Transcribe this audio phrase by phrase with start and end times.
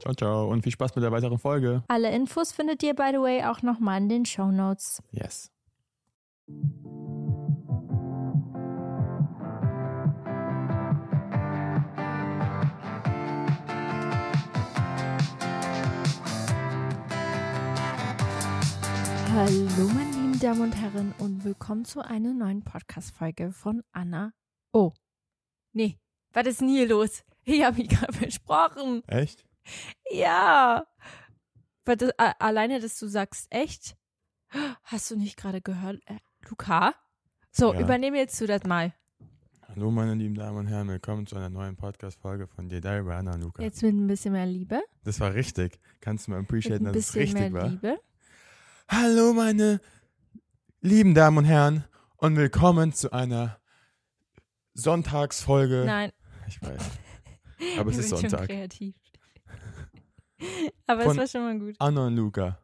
[0.00, 0.48] Ciao, ciao.
[0.48, 1.82] Und viel Spaß mit der weiteren Folge.
[1.88, 5.02] Alle Infos findet ihr, by the way, auch nochmal in den Show Notes.
[5.10, 5.50] Yes.
[19.34, 24.32] Hallo, meine lieben Damen und Herren, und willkommen zu einer neuen Podcast-Folge von Anna.
[24.72, 24.92] Oh,
[25.72, 25.98] nee,
[26.32, 27.24] was ist denn hier los?
[27.44, 29.02] Ich habe mich gerade versprochen.
[29.06, 29.44] Echt?
[30.10, 30.86] Ja.
[31.84, 33.96] Das, alleine, dass du sagst, echt?
[34.84, 36.18] Hast du nicht gerade gehört, äh,
[36.48, 36.94] Luca?
[37.50, 37.80] So, ja.
[37.80, 38.94] übernehme jetzt du das mal.
[39.68, 43.62] Hallo, meine lieben Damen und Herren, willkommen zu einer neuen Podcast-Folge von dir, Anna Luca.
[43.62, 44.82] Jetzt mit ein bisschen mehr Liebe.
[45.04, 45.80] Das war richtig.
[46.00, 47.68] Kannst du mal appreciaten, dass es richtig mehr war?
[47.68, 47.98] Liebe.
[48.88, 49.80] Hallo, meine
[50.80, 51.84] lieben Damen und Herren,
[52.18, 53.58] und willkommen zu einer
[54.74, 55.84] Sonntagsfolge.
[55.86, 56.12] Nein.
[56.46, 56.90] Ich weiß.
[57.78, 58.40] Aber es ist Sonntag.
[58.40, 58.94] Schon kreativ.
[60.86, 61.76] Aber von es war schon mal gut.
[61.78, 62.58] Anna und Luca.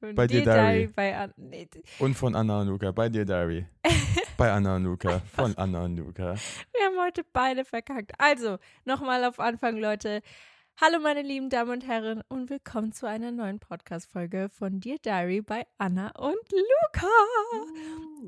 [0.00, 0.86] Von bei dir Diary.
[0.94, 1.68] Bei An nee.
[1.98, 2.92] Und von Anna und Luca.
[2.92, 3.66] Bei dir Diary.
[4.36, 5.20] bei Anna und Luca.
[5.32, 6.34] Von Anna und Luca.
[6.72, 8.12] Wir haben heute beide verkackt.
[8.18, 10.20] Also, nochmal auf Anfang, Leute.
[10.80, 15.40] Hallo meine lieben Damen und Herren und willkommen zu einer neuen Podcast-Folge von Dear Diary
[15.40, 17.06] bei Anna und Luca.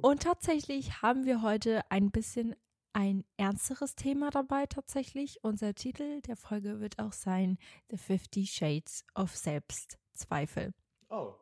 [0.00, 2.54] Und tatsächlich haben wir heute ein bisschen
[2.96, 5.44] ein ernsteres Thema dabei tatsächlich.
[5.44, 7.58] Unser Titel der Folge wird auch sein
[7.90, 10.72] The 50 Shades of Selbstzweifel.
[11.10, 11.34] Oh.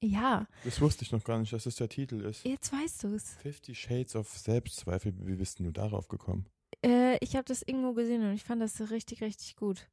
[0.00, 0.48] Ja.
[0.64, 2.46] Das wusste ich noch gar nicht, dass das der Titel ist.
[2.46, 3.34] Jetzt weißt du es.
[3.42, 5.12] 50 Shades of Selbstzweifel.
[5.18, 6.46] Wie bist du darauf gekommen?
[6.82, 9.90] Äh, ich habe das irgendwo gesehen und ich fand das richtig, richtig gut.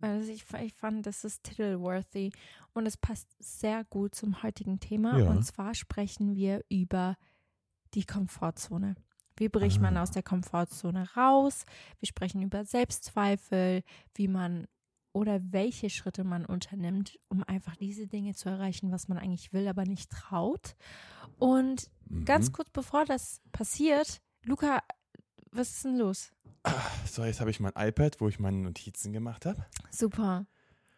[0.00, 2.32] Also ich, ich fand, das ist titelworthy
[2.74, 5.18] und es passt sehr gut zum heutigen Thema.
[5.18, 5.30] Ja.
[5.30, 7.16] Und zwar sprechen wir über
[7.94, 8.94] die Komfortzone.
[9.38, 9.82] Wie bricht ah.
[9.82, 11.64] man aus der Komfortzone raus?
[12.00, 13.82] Wir sprechen über Selbstzweifel,
[14.14, 14.66] wie man
[15.12, 19.66] oder welche Schritte man unternimmt, um einfach diese Dinge zu erreichen, was man eigentlich will,
[19.66, 20.76] aber nicht traut.
[21.38, 22.24] Und mhm.
[22.24, 24.82] ganz kurz bevor das passiert, Luca,
[25.50, 26.32] was ist denn los?
[27.06, 29.64] So, jetzt habe ich mein iPad, wo ich meine Notizen gemacht habe.
[29.90, 30.46] Super.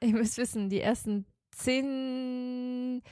[0.01, 3.03] Ihr müsst wissen, die ersten zehn,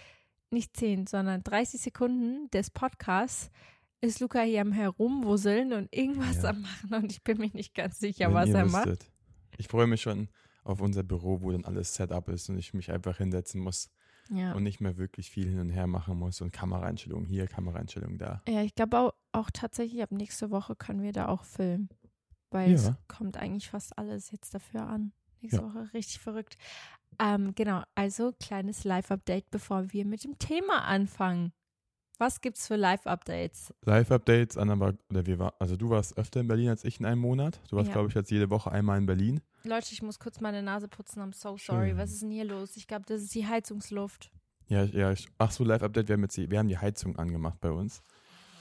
[0.50, 3.50] nicht zehn, sondern 30 Sekunden des Podcasts
[4.00, 6.50] ist Luca hier am Herumwusseln und irgendwas ja.
[6.50, 8.86] am Machen und ich bin mir nicht ganz sicher, Wenn was er wüsstet.
[9.00, 9.12] macht.
[9.58, 10.28] Ich freue mich schon
[10.64, 13.90] auf unser Büro, wo dann alles set up ist und ich mich einfach hinsetzen muss
[14.30, 14.52] ja.
[14.52, 18.42] und nicht mehr wirklich viel hin und her machen muss und Kameraeinstellungen hier, Kameraeinstellungen da.
[18.48, 21.88] Ja, ich glaube auch, auch, tatsächlich ab nächste Woche können wir da auch filmen,
[22.50, 22.74] weil ja.
[22.76, 25.12] es kommt eigentlich fast alles jetzt dafür an.
[25.40, 25.66] Nächste Ja.
[25.68, 26.56] Woche richtig verrückt.
[27.20, 31.52] Ähm, genau, also kleines Live-Update, bevor wir mit dem Thema anfangen.
[32.18, 33.72] Was gibt's für Live-Updates?
[33.82, 37.06] Live-Updates, Anna war, oder wir war, also du warst öfter in Berlin als ich in
[37.06, 37.60] einem Monat.
[37.70, 37.92] Du warst, Ja.
[37.94, 39.40] glaube ich, jetzt jede Woche einmal in Berlin.
[39.62, 41.22] Leute, ich muss kurz meine Nase putzen.
[41.22, 41.90] I'm so sorry.
[41.90, 41.98] Schön.
[41.98, 42.76] Was ist denn hier los?
[42.76, 44.30] Ich glaube, das ist die Heizungsluft.
[44.66, 47.60] Ja, ja, ich, ach so, Live-Update, wir haben jetzt die, wir haben die Heizung angemacht
[47.60, 48.02] bei uns.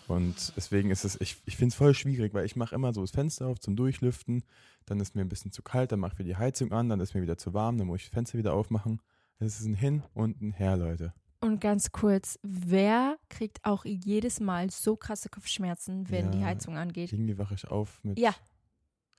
[0.07, 3.01] Und deswegen ist es, ich, ich finde es voll schwierig, weil ich mache immer so
[3.01, 4.43] das Fenster auf zum Durchlüften,
[4.85, 7.13] dann ist mir ein bisschen zu kalt, dann machen wir die Heizung an, dann ist
[7.13, 9.01] mir wieder zu warm, dann muss ich das Fenster wieder aufmachen.
[9.39, 11.13] Es ist ein Hin und ein Her, Leute.
[11.39, 16.31] Und ganz kurz, wer kriegt auch jedes Mal so krasse Kopfschmerzen, wenn Ja.
[16.31, 17.13] die Heizung angeht?
[17.13, 18.17] Irgendwie wache ich auf mit.
[18.19, 18.33] Ja.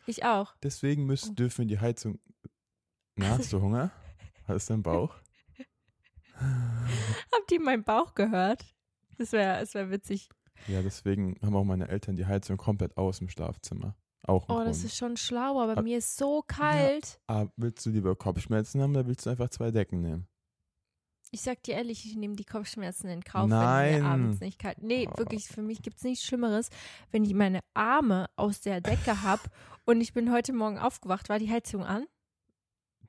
[0.06, 0.54] Ich auch.
[0.62, 2.18] Deswegen müssen, dürfen wir die Heizung.
[3.16, 3.90] Na, hast du Hunger?
[4.46, 5.14] Hast du einen Bauch?
[7.32, 8.64] Habt ihr meinen Bauch gehört?
[9.18, 10.28] Das wäre das wär witzig.
[10.66, 13.96] Ja, deswegen haben auch meine Eltern die Heizung komplett aus im Schlafzimmer.
[14.22, 14.84] Auch Oh, das Grund.
[14.84, 17.20] ist schon schlau, aber Ah, mir ist so kalt.
[17.26, 20.27] Aber willst du lieber Kopfschmerzen haben oder willst du einfach zwei Decken nehmen?
[21.30, 24.02] Ich sag dir ehrlich, ich nehme die Kopfschmerzen in Kauf, wenn Nein.
[24.02, 24.82] mir abends nicht kalt.
[24.82, 25.18] Nee, Oh.
[25.18, 26.70] wirklich, für mich gibt es nichts Schlimmeres,
[27.10, 29.42] wenn ich meine Arme aus der Decke habe
[29.84, 31.28] und ich bin heute Morgen aufgewacht.
[31.28, 32.06] War die Heizung an?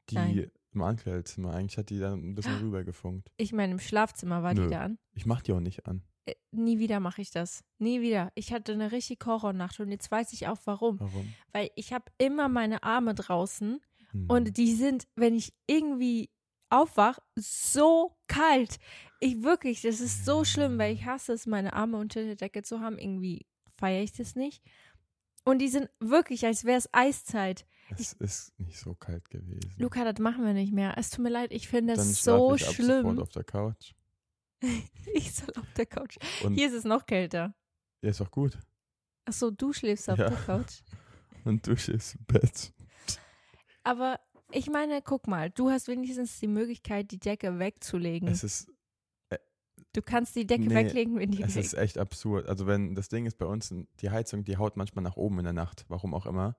[0.10, 0.52] Die Nein.
[0.74, 1.54] im Ankleidezimmer.
[1.54, 3.30] Eigentlich hat die dann ein bisschen rübergefunkt.
[3.38, 4.70] Ich meine, im Schlafzimmer war die Nö.
[4.70, 4.98] da an.
[5.14, 6.04] Ich mach die auch nicht an.
[6.26, 7.64] Äh, nie wieder mache ich das.
[7.78, 8.32] Nie wieder.
[8.36, 11.00] Ich hatte eine richtig Horrornacht und jetzt weiß ich auch warum.
[11.00, 11.34] Warum?
[11.54, 13.80] Weil ich habe immer meine Arme draußen
[14.12, 14.26] Hm.
[14.30, 16.30] und die sind, wenn ich irgendwie
[16.70, 18.78] aufwach, so kalt.
[19.20, 22.62] Ich wirklich, das ist so schlimm, weil ich hasse es, meine Arme unter der Decke
[22.64, 22.98] zu haben.
[22.98, 23.46] Irgendwie
[23.78, 24.64] feiere ich das nicht.
[25.46, 27.66] Und die sind wirklich, als wäre es Eiszeit.
[27.98, 29.74] es ist nicht so kalt gewesen.
[29.78, 30.98] Luca, das machen wir nicht mehr.
[30.98, 33.20] Es tut mir leid, ich finde das so ich ab schlimm.
[33.20, 33.94] auf der Couch.
[35.14, 36.18] Ich soll auf der Couch.
[36.44, 37.56] Und Hier ist es noch kälter.
[38.02, 38.58] ja, ist doch gut.
[39.26, 40.30] Achso, du schläfst auf Ja.
[40.30, 40.82] der Couch.
[41.46, 42.74] Und du schläfst im Bett.
[43.84, 44.20] Aber
[44.52, 48.30] ich meine, guck mal, du hast wenigstens die Möglichkeit, die Decke wegzulegen.
[48.30, 48.72] Es ist,
[49.94, 52.48] du kannst die Decke Nee, weglegen, wenn die es weg ist echt absurd.
[52.48, 55.46] Also wenn das Ding ist bei uns, die Heizung, die haut manchmal nach oben in
[55.46, 56.56] der Nacht, warum auch immer.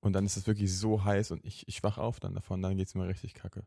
[0.00, 2.76] Und dann ist es wirklich so heiß und ich, ich wach auf dann davon, dann
[2.76, 3.66] geht es mir richtig kacke.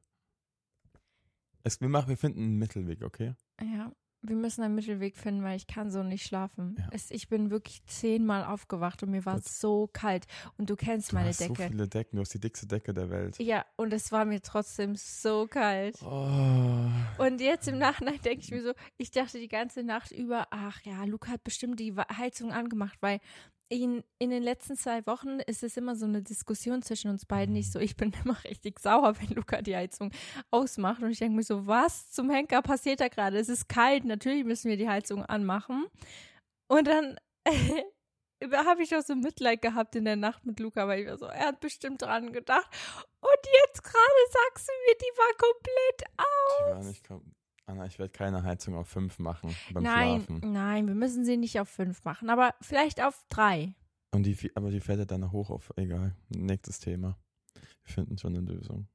[1.63, 3.33] Es, wir, machen, wir finden einen Mittelweg, okay?
[3.59, 3.91] Ja,
[4.21, 6.75] wir müssen einen Mittelweg finden, weil ich kann so nicht schlafen.
[6.79, 6.87] Ja.
[6.91, 9.45] Es, ich bin wirklich zehnmal aufgewacht und mir war Gut.
[9.45, 10.25] so kalt.
[10.57, 11.67] Und du kennst Du meine hast so Decke.
[11.69, 13.37] viele Decken, du hast die dickste Decke der Welt.
[13.39, 15.97] ja, und es war mir trotzdem so kalt.
[16.01, 16.89] Oh.
[17.17, 20.81] Und jetzt im Nachhinein denke ich mir so, ich dachte die ganze Nacht über, ach
[20.83, 23.19] ja, Luca hat bestimmt die Heizung angemacht, weil
[23.69, 27.53] in, in den letzten zwei Wochen ist es immer so eine Diskussion zwischen uns beiden.
[27.53, 30.11] Nicht so, ich bin immer richtig sauer, wenn Luca die Heizung
[30.51, 31.01] ausmacht.
[31.01, 33.37] Und ich denke mir so, was zum Henker passiert da gerade?
[33.37, 35.85] Es ist kalt, natürlich müssen wir die Heizung anmachen.
[36.69, 37.17] Und dann
[38.53, 41.25] habe ich auch so Mitleid gehabt in der Nacht mit Luca, weil ich war so,
[41.25, 42.67] er hat bestimmt dran gedacht.
[43.19, 46.01] Und jetzt gerade sagst du mir, die war komplett
[46.59, 47.33] Die war nicht kom-
[47.67, 50.51] Anna, ich werde keine Heizung auf 5 machen beim nein, Schlafen.
[50.53, 53.75] nein, wir müssen sie nicht auf fünf machen, aber vielleicht auf drei.
[54.11, 57.17] Und die, aber die fährt ja dann hoch auf, egal, nächstes Thema.
[57.83, 58.87] Wir finden schon eine Lösung.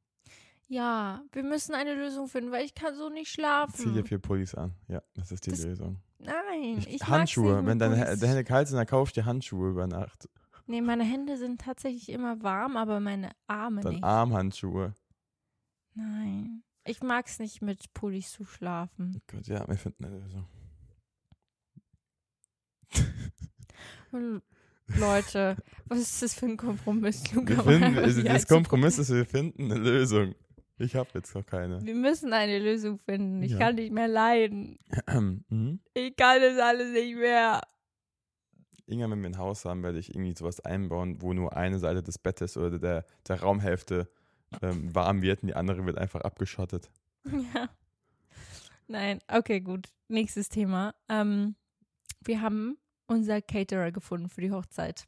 [0.69, 4.05] Ja, wir müssen eine Lösung finden, weil ich kann so nicht Zieh dir schlafen.
[4.07, 4.73] vier Pullis an.
[4.89, 5.99] Ja, das ist die Das- Lösung.
[6.19, 8.21] Nein, Ich, ich Handschuhe, wenn deine, Pullis.
[8.21, 10.31] deine Hände kalt sind, dann kauf dir Handschuhe über Nacht.
[10.67, 14.05] Nee, meine Hände sind tatsächlich immer warm, aber meine Arme Dann nicht.
[14.05, 14.95] Armhandschuhe.
[15.95, 16.63] Nein.
[16.85, 19.23] Ich mag's nicht mit Pullis zu schlafen.
[19.31, 20.47] Gut, ja, wir finden eine Lösung.
[24.99, 25.57] Leute,
[25.87, 27.63] was ist das für ein Kompromiss, Luca?
[27.63, 30.35] finden, also das Heizung- Kompromiss ist, wir finden eine Lösung.
[30.79, 31.81] Ich habe jetzt noch keine.
[31.85, 33.43] Wir müssen eine Lösung finden.
[33.43, 33.59] Ich Ja.
[33.59, 34.79] kann nicht mehr leiden.
[35.49, 35.81] mhm.
[35.95, 37.61] Ich kann das alles nicht mehr.
[38.87, 42.03] Irgendwann, wenn wir ein Haus haben, werde ich irgendwie sowas einbauen, wo nur eine Seite
[42.03, 44.11] des Bettes oder der, der Raumhälfte
[44.61, 46.91] ähm, warm wird und die andere wird einfach abgeschottet.
[47.25, 47.69] Ja.
[48.89, 49.89] Nein, okay, gut.
[50.09, 50.95] Nächstes Thema.
[51.09, 51.55] Ähm,
[52.25, 55.07] wir haben unser Caterer gefunden für die Hochzeit.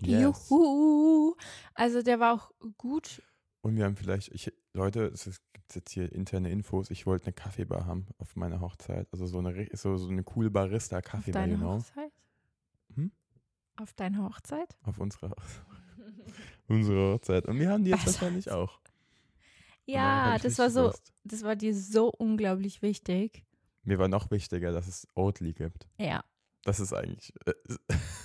[0.00, 0.48] Yes.
[0.48, 1.36] Juhu!
[1.74, 3.22] Also der war auch gut.
[3.60, 7.32] Und wir haben vielleicht, ich, Leute, es gibt jetzt hier interne Infos, ich wollte eine
[7.32, 9.06] Kaffeebar haben auf meiner Hochzeit.
[9.12, 11.74] Also so eine, so, so eine coole Auf Barista-Kaffeebar, deine genau.
[11.74, 12.12] Hochzeit?
[12.94, 13.12] Hm?
[13.76, 14.76] Auf deine Hochzeit?
[14.82, 15.34] Auf unserer,
[16.68, 17.46] unsere Hochzeit.
[17.46, 18.20] Und wir haben die jetzt Was?
[18.20, 18.80] wahrscheinlich auch.
[19.84, 21.12] Ja, das war so, Lust.
[21.24, 23.44] das war dir so unglaublich wichtig.
[23.84, 25.88] Mir war noch wichtiger, dass es Oatly gibt.
[25.98, 26.22] Ja.
[26.64, 27.32] Das ist eigentlich.
[27.46, 27.52] Äh,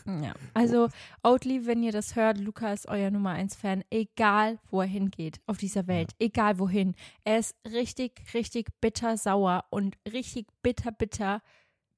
[0.23, 0.33] Ja.
[0.53, 0.87] Also,
[1.21, 5.41] Oatly, wenn ihr das hört, Luca ist euer Nummer 1 Fan, egal wo er hingeht
[5.47, 6.95] auf dieser Welt, egal wohin.
[7.25, 11.41] Er ist richtig, richtig bitter sauer und richtig bitter, bitter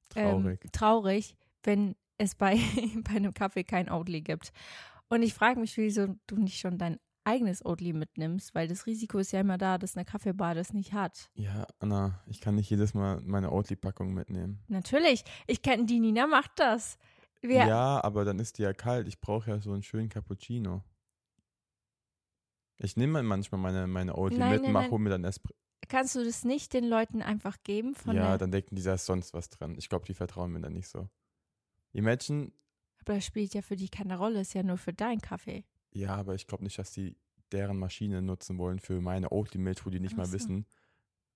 [0.08, 0.60] traurig.
[0.64, 2.56] Ähm, traurig, wenn es bei,
[3.04, 4.52] bei einem Kaffee kein Oatly gibt.
[5.10, 9.18] Und ich frage mich, wieso du nicht schon dein eigenes Oatly mitnimmst, weil das Risiko
[9.18, 11.30] ist ja immer da, dass eine Kaffeebar das nicht hat.
[11.34, 14.62] Ja, Anna, ich kann nicht jedes Mal meine Oatly-Packung mitnehmen.
[14.68, 15.24] Natürlich.
[15.46, 16.96] Ich kenne die Nina macht das.
[17.42, 19.08] Wir, Ja, aber dann ist die ja kalt.
[19.08, 20.82] Ich brauche ja so einen schönen Cappuccino.
[22.78, 25.54] Ich nehme manchmal meine, meine Oatly Nein, mit und mache mir dann Espresso.
[25.88, 29.06] Kannst du das nicht den Leuten einfach geben von Ja, dann denken die, da ist
[29.06, 29.74] sonst was drin.
[29.76, 31.08] Ich glaube, die vertrauen mir dann nicht so.
[31.92, 32.52] Imagine,
[33.16, 35.64] Das spielt ja für die keine Rolle, ist ja nur für deinen Kaffee.
[35.92, 37.16] ja, aber ich glaube nicht, dass die
[37.52, 40.32] deren Maschine nutzen wollen für meine Oatly-Milch, wo die nicht Ach mal so.
[40.34, 40.66] wissen.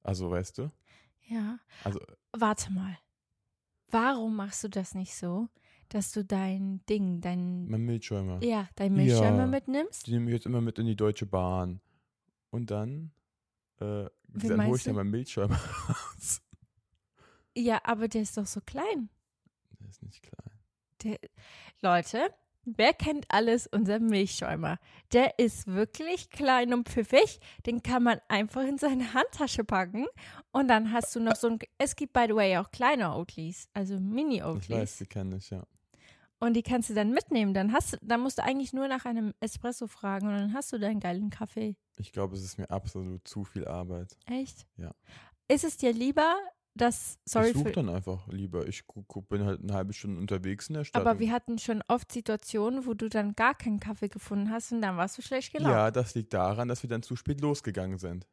[0.02, 0.70] Also, weißt du?
[1.26, 1.58] Ja.
[1.82, 1.98] Also,
[2.32, 2.96] Warte mal.
[3.90, 5.48] Warum machst du das nicht so,
[5.88, 8.42] dass du dein Ding, dein, mein Milchschäumer.
[8.44, 9.46] ja, dein Milchschäumer Ja.
[9.46, 10.06] mitnimmst?
[10.06, 11.80] Die nehme ich jetzt immer mit in die Deutsche Bahn.
[12.50, 13.12] Und dann,
[13.80, 15.56] äh, Wie dann hole ich dann meinen Milchschäumer
[15.88, 16.40] raus.
[17.56, 19.08] Ja, aber der ist doch so klein.
[19.80, 20.53] Der ist nicht klein.
[21.04, 21.18] Der,
[21.82, 22.30] Leute,
[22.64, 24.78] wer kennt alles unseren Milchschäumer?
[25.12, 27.40] Der ist wirklich klein und pfiffig.
[27.66, 30.06] Den kann man einfach in seine Handtasche packen.
[30.50, 31.58] Und dann hast du noch so ein.
[31.78, 33.98] Es gibt, by the way, auch kleine Oatlys, also
[34.74, 35.62] Ich weiß, die kenne ich, ja.
[36.40, 37.54] Und die kannst du dann mitnehmen.
[37.54, 40.78] Dann, hast, dann musst du eigentlich nur nach einem Espresso fragen und dann hast du
[40.78, 41.76] deinen geilen Kaffee.
[41.96, 44.18] Ich glaube, es ist mir absolut zu viel Arbeit.
[44.26, 44.66] Echt?
[44.76, 44.90] Ja.
[45.48, 46.34] Ist es dir lieber,
[46.74, 47.18] dass.
[47.24, 48.66] Sorry ich suche dann einfach lieber.
[48.66, 48.84] Ich
[49.28, 51.00] bin halt eine halbe Stunde unterwegs in der Stadt.
[51.00, 54.82] Aber wir hatten schon oft Situationen, wo du dann gar keinen Kaffee gefunden hast und
[54.82, 55.72] dann warst du schlecht gelaunt.
[55.72, 58.26] Ja, das liegt daran, dass wir dann zu spät losgegangen sind.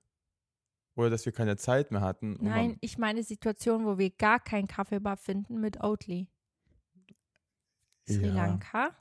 [0.95, 2.37] Oder dass wir keine Zeit mehr hatten.
[2.41, 6.27] Nein, ich meine Situationen, wo wir gar keinen Kaffeebar finden mit Oatly.
[8.07, 8.33] Sri Ja.
[8.33, 8.95] Lanka?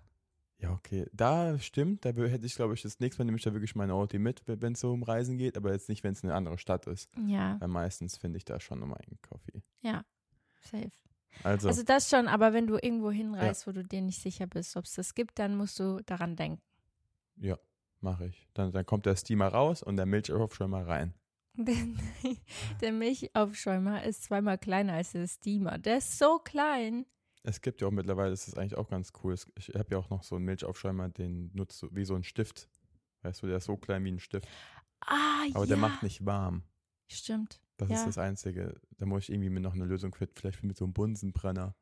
[0.60, 1.06] Ja, okay.
[1.12, 2.04] Da stimmt.
[2.04, 4.42] Da hätte ich, glaube ich, das nächste Mal nehme ich da wirklich meine Audi mit,
[4.46, 5.56] wenn es so um Reisen geht.
[5.56, 7.10] Aber jetzt nicht, wenn es eine andere Stadt ist.
[7.26, 9.62] Ja, Weil meistens finde ich da schon mal einen Kaffee.
[9.80, 10.04] ja,
[10.60, 10.92] safe.
[11.44, 14.76] Also, Also das schon, aber wenn du irgendwo hinreist, wo du dir nicht sicher bist,
[14.76, 16.60] ob es das gibt, dann musst du daran denken.
[17.36, 17.56] ja,
[18.00, 18.48] mache ich.
[18.52, 21.14] Dann, dann kommt der Steamer raus und der Milchaufschäumer rein.
[22.80, 25.78] Der Milchaufschäumer ist zweimal kleiner als der Steamer.
[25.78, 27.06] Der ist so klein.
[27.42, 29.34] Es gibt ja auch mittlerweile, das ist eigentlich auch ganz cool.
[29.56, 32.68] Ich habe ja auch noch so einen Milchaufschäumer, den nutzt du wie so ein Stift.
[33.22, 34.46] Weißt du, der ist so klein wie ein Stift.
[35.00, 35.66] Ah, Aber ja.
[35.66, 36.62] der macht nicht warm.
[37.10, 37.60] Stimmt.
[37.78, 37.96] Das Ja.
[37.96, 38.78] ist das Einzige.
[38.98, 40.34] Da muss ich irgendwie mir noch eine Lösung finden.
[40.36, 41.74] Vielleicht mit so einem Bunsenbrenner.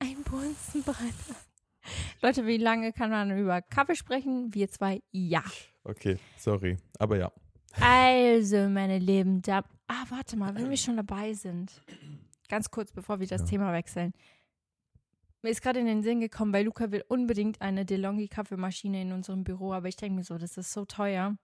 [0.00, 1.12] Ein Bunsenbrenner.
[2.22, 4.52] Leute, wie lange kann man über Kaffee sprechen?
[4.54, 5.42] Wir zwei, ja.
[5.84, 6.76] Okay, sorry.
[6.98, 7.32] Aber ja.
[7.80, 9.66] Also, meine lieben Damen.
[9.88, 11.82] Ah, warte mal, wenn wir schon dabei sind.
[12.48, 13.46] Ganz kurz, bevor wir das Ja.
[13.46, 14.12] Thema wechseln.
[15.42, 19.12] Mir ist gerade in den Sinn gekommen, weil Luca will unbedingt eine DeLonghi Kaffeemaschine in
[19.12, 21.36] unserem Büro, aber ich denke mir so, das ist so teuer.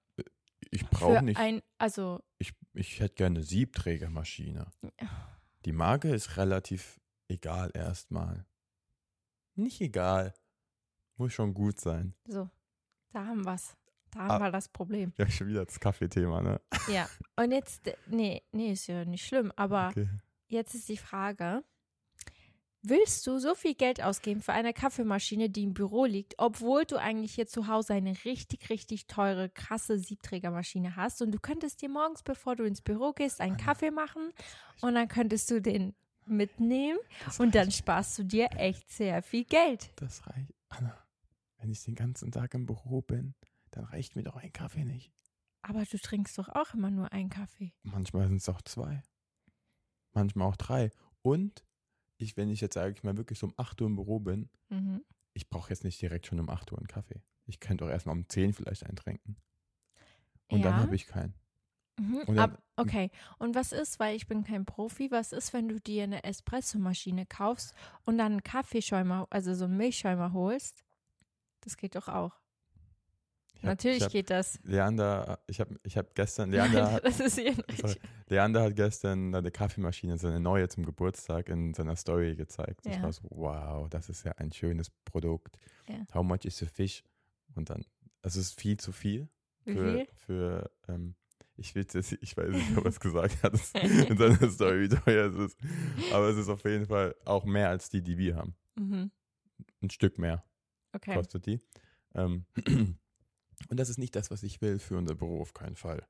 [0.70, 1.38] Ich Für brauche nicht.
[1.38, 4.66] ein, also, Ich, ich hätte gerne eine Siebträgermaschine.
[5.64, 8.46] Die Marke ist relativ egal erstmal.
[9.54, 10.34] Nicht egal.
[11.16, 12.14] Muss schon gut sein.
[12.26, 12.50] so,
[13.12, 13.76] da haben wir's.
[14.10, 14.28] Da Ah.
[14.28, 15.12] haben wir das Problem.
[15.18, 16.60] Ja, schon wieder das Kaffeethema, ne?
[16.90, 17.08] Ja.
[17.36, 20.08] Und jetzt, nee, nee, ist ja nicht schlimm, aber Okay.
[20.48, 21.64] Jetzt ist die Frage,
[22.88, 26.96] willst du so viel Geld ausgeben für eine Kaffeemaschine, die im Büro liegt, obwohl du
[26.96, 31.88] eigentlich hier zu Hause eine richtig, richtig teure, krasse Siebträgermaschine hast und du könntest dir
[31.88, 34.32] morgens, bevor du ins Büro gehst, einen Kaffee machen
[34.80, 35.94] und dann könntest du den
[36.26, 36.98] mitnehmen
[37.38, 39.90] und dann sparst du dir echt sehr viel Geld.
[39.96, 40.52] Das reicht.
[40.68, 40.96] Anna,
[41.58, 43.34] wenn ich den ganzen Tag im Büro bin,
[43.70, 45.12] dann reicht mir doch ein Kaffee nicht.
[45.62, 47.72] Aber du trinkst doch auch immer nur einen Kaffee.
[47.82, 49.02] Manchmal sind es auch zwei.
[50.12, 50.90] Manchmal auch drei.
[51.22, 51.64] Und
[52.18, 54.48] ich, wenn ich jetzt, sage ich mal, wirklich so um 8 Uhr im Büro bin,
[54.70, 55.02] Mhm.
[55.34, 57.22] ich brauche jetzt nicht direkt schon um 8 Uhr einen Kaffee.
[57.46, 59.36] Ich könnte auch erstmal um 10 vielleicht eintrinken.
[60.48, 60.82] Und dann Ja.
[60.82, 61.34] habe ich keinen.
[61.98, 62.16] Mhm.
[62.26, 63.10] Und dann- Ab, okay.
[63.38, 67.26] Und was ist, weil ich bin kein Profi, was ist, wenn du dir eine Espressomaschine
[67.26, 70.84] kaufst und dann einen Kaffeeschäumer, also so einen Milchschäumer holst?
[71.60, 72.32] Das geht doch auch.
[73.56, 74.58] Ich hab- Natürlich ich hab, geht das.
[74.64, 77.96] Leander, ich habe ich hab gestern, Leander hat, das ist hier sorry,
[78.28, 82.86] Leander hat gestern eine Kaffeemaschine, so eine neue zum Geburtstag in seiner Story gezeigt.
[82.86, 83.02] Ich Ja.
[83.02, 85.58] war so, wow, das ist ja ein schönes Produkt.
[85.88, 85.96] Ja.
[86.14, 87.02] How much is the fish?
[87.54, 87.84] Und dann,
[88.22, 89.28] es ist viel zu viel.
[89.64, 90.06] Für, viel?
[90.14, 91.14] für ähm,
[91.56, 94.94] ich will jetzt, ich weiß nicht, ob er es gesagt hat in seiner Story, wie
[94.94, 95.58] teuer es ist.
[96.12, 98.54] Aber es ist auf jeden Fall auch mehr als die, die wir haben.
[98.76, 99.10] Mhm.
[99.80, 100.44] Ein Stück mehr
[100.92, 101.14] Okay.
[101.14, 101.60] kostet die.
[102.14, 102.44] Ähm,
[103.68, 106.06] und das ist nicht das, was ich will für unser Büro, auf keinen Fall.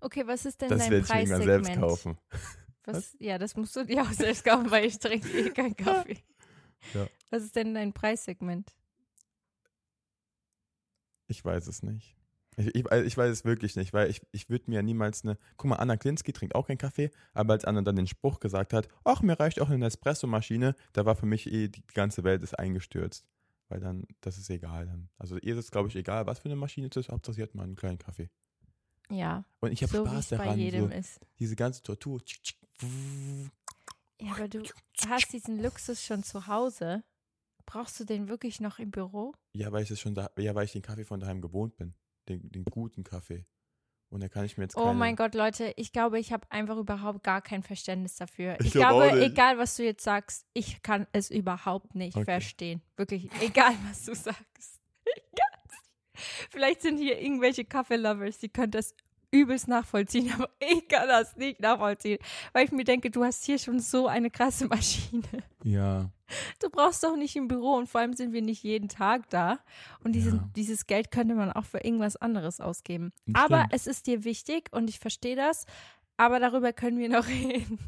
[0.00, 1.64] Okay, was ist denn Das dein werde ich mir Preissegment?
[1.66, 2.18] selbst kaufen.
[2.84, 6.18] Was, ja, das musst du dir auch selbst kaufen, weil ich trinke eh keinen Kaffee.
[6.94, 7.06] Ja.
[7.30, 8.74] Was ist denn dein Preissegment?
[11.28, 12.16] Ich weiß es nicht.
[12.56, 15.38] Ich, ich, ich weiß es wirklich nicht, weil ich, ich würde mir ja niemals eine.
[15.56, 18.72] Guck mal, Anna Klinski trinkt auch keinen Kaffee, aber als Anna dann den Spruch gesagt
[18.72, 22.42] hat, ach, mir reicht auch eine Espressomaschine, da war für mich eh, die ganze Welt
[22.42, 23.24] ist eingestürzt.
[23.70, 24.86] Weil dann, das ist egal.
[24.86, 25.08] Dann.
[25.16, 27.42] Also ihr ist es, glaube ich, egal, was für eine Maschine es ist, Hauptsache sie
[27.42, 28.30] hat mal einen kleinen Kaffee.
[29.10, 31.20] Ja, Und ich habe so Spaß es bei daran, jedem so, ist.
[31.38, 32.20] diese ganze Tortur.
[34.20, 34.62] Ja, aber du
[35.08, 37.02] hast diesen Luxus schon zu Hause.
[37.66, 39.34] Brauchst du den wirklich noch im Büro?
[39.52, 41.94] Ja, weil ich es schon da, ja, weil ich den Kaffee von daheim gewohnt bin.
[42.28, 43.46] Den, den guten Kaffee.
[44.10, 46.44] Und da kann ich mir jetzt Oh keine, mein Gott, Leute, ich glaube, ich habe
[46.50, 48.56] einfach überhaupt gar kein Verständnis dafür.
[48.60, 52.24] Ich Ich, glaube, egal was du jetzt sagst, ich kann es überhaupt nicht Okay.
[52.24, 52.82] verstehen.
[52.96, 54.80] Wirklich, egal was du sagst.
[56.50, 58.94] Vielleicht sind hier irgendwelche Kaffee-Lovers, die können das
[59.30, 62.18] übelst nachvollziehen, aber ich kann das nicht nachvollziehen,
[62.52, 65.22] weil ich mir denke, du hast hier schon so eine krasse Maschine.
[65.62, 66.10] Ja,
[66.60, 69.58] Du brauchst doch nicht im Büro und vor allem sind wir nicht jeden Tag da.
[70.04, 70.48] Und diesen, Ja.
[70.56, 73.12] dieses Geld könnte man auch für irgendwas anderes ausgeben.
[73.26, 73.72] Das Aber stimmt.
[73.74, 75.66] es ist dir wichtig und ich verstehe das.
[76.16, 77.78] Aber darüber können wir noch reden.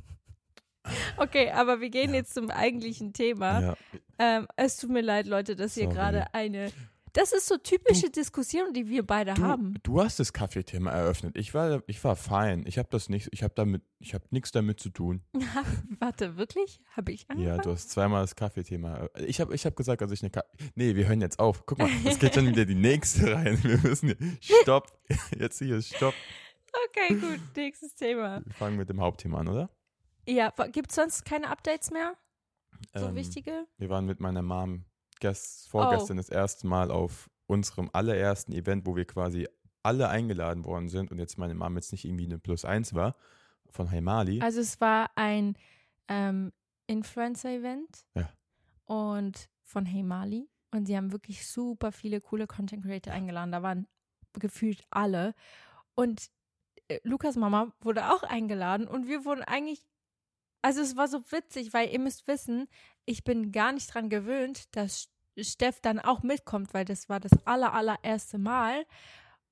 [1.16, 2.16] Okay, aber wir gehen Ja.
[2.16, 3.60] jetzt zum eigentlichen Thema.
[3.60, 3.74] ja.
[4.18, 5.94] Ähm, es tut mir leid, Leute, dass hier Sorry.
[5.94, 6.72] gerade eine.
[7.14, 9.74] Das ist so typische Diskussion, die wir beide Du, haben.
[9.82, 11.36] du hast das Kaffeethema eröffnet.
[11.36, 12.64] Ich war, ich war fein.
[12.66, 15.22] Ich habe das nicht, ich habe damit, ich habe nichts damit zu tun.
[16.00, 16.80] Warte, wirklich?
[16.96, 17.56] Habe ich angefangen?
[17.56, 19.08] Ja, du hast zweimal das Kaffeethema.
[19.26, 20.42] Ich habe, ich habe gesagt, dass ich eine Ka
[20.74, 21.66] Nee, wir hören jetzt auf.
[21.66, 23.62] Guck mal, es geht schon wieder die nächste rein.
[23.62, 24.90] Wir müssen hier, stopp.
[25.38, 26.14] Jetzt hier stopp.
[26.88, 28.40] Okay, gut, nächstes Thema.
[28.44, 29.68] Wir fangen mit dem Hauptthema an, oder?
[30.26, 32.14] Ja, gibt es sonst keine Updates mehr?
[32.94, 33.66] So Ähm, wichtige?
[33.76, 34.86] Wir waren mit meiner Mom
[35.22, 35.70] gest, Oh.
[35.78, 39.48] vorgestern das erste Mal auf unserem allerersten Event, wo wir quasi
[39.82, 43.16] alle eingeladen worden sind und jetzt meine Mom jetzt nicht irgendwie eine Plus eins war
[43.70, 44.40] von Heimali.
[44.42, 45.56] Also es war ein
[46.08, 46.52] ähm,
[46.86, 48.28] Influencer-Event Ja.
[48.84, 53.52] und von Hey Mali und sie haben wirklich super viele coole Content Creator eingeladen.
[53.52, 53.86] Da waren
[54.38, 55.34] gefühlt alle
[55.94, 56.28] und
[56.88, 59.84] äh, Lukas Mama wurde auch eingeladen und wir wurden eigentlich
[60.62, 62.68] also es war so witzig, weil ihr müsst wissen,
[63.04, 67.32] ich bin gar nicht dran gewöhnt, dass Steff dann auch mitkommt, weil das war das
[67.46, 68.84] aller allererste Mal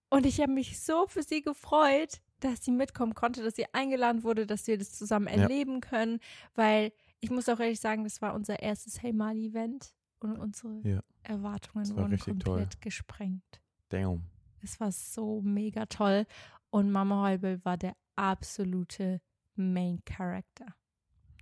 [0.08, 4.22] und ich habe mich so für sie gefreut, dass sie mitkommen konnte, dass sie eingeladen
[4.22, 5.42] wurde, dass wir das zusammen Ja.
[5.42, 6.20] erleben können,
[6.54, 10.80] weil ich muss auch ehrlich sagen, das war unser erstes Hey Mali Event und unsere
[10.84, 11.02] Ja.
[11.22, 12.56] Erwartungen wurden richtig toll.
[12.58, 13.60] komplett gesprengt.
[13.90, 14.22] Damn.
[14.62, 16.26] Es war so mega toll
[16.70, 19.20] und Mama Heubel war der absolute
[19.54, 20.66] Main Character.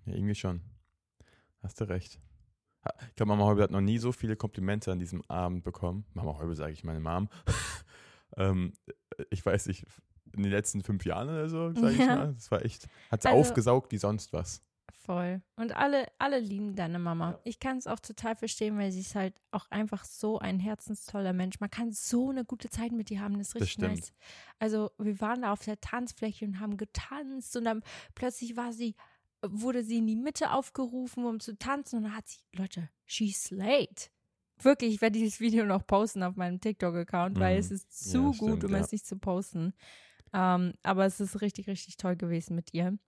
[0.08, 0.60] Ja, irgendwie schon.
[1.62, 2.20] Hast du recht.
[3.08, 6.06] Ich glaube, Mama Heubel hat noch nie so viele Komplimente an diesem Abend bekommen.
[6.14, 7.28] Mama Heubel sage ich meine Mom.
[8.36, 8.72] ähm,
[9.30, 9.84] ich weiß nicht,
[10.34, 12.16] in den letzten fünf Jahren oder so, sage ich Ja.
[12.16, 12.34] mal.
[12.34, 14.62] Das war echt, hat sie Also- aufgesaugt wie sonst was.
[15.04, 15.40] Voll.
[15.56, 17.38] Und alle, alle lieben deine Mama.
[17.44, 21.32] Ich kann es auch total verstehen, weil sie ist halt auch einfach so ein herzenstoller
[21.32, 21.60] Mensch.
[21.60, 23.96] Man kann so eine gute Zeit mit ihr haben, das ist Das richtig stimmt.
[24.00, 24.12] nice.
[24.58, 27.82] Also wir waren da auf der Tanzfläche und haben getanzt und dann
[28.14, 28.94] plötzlich war sie,
[29.46, 33.30] wurde sie in die Mitte aufgerufen, um zu tanzen und dann hat sie, Leute, she
[33.32, 34.10] slayed.
[34.60, 37.60] Wirklich, ich werde dieses Video noch posten auf meinem TikTok-Account, weil Mhm.
[37.60, 38.78] es ist Ja, zu stimmt, gut, um ja.
[38.78, 39.72] es nicht zu posten.
[40.32, 42.98] Ähm, aber es ist richtig, richtig toll gewesen mit ihr.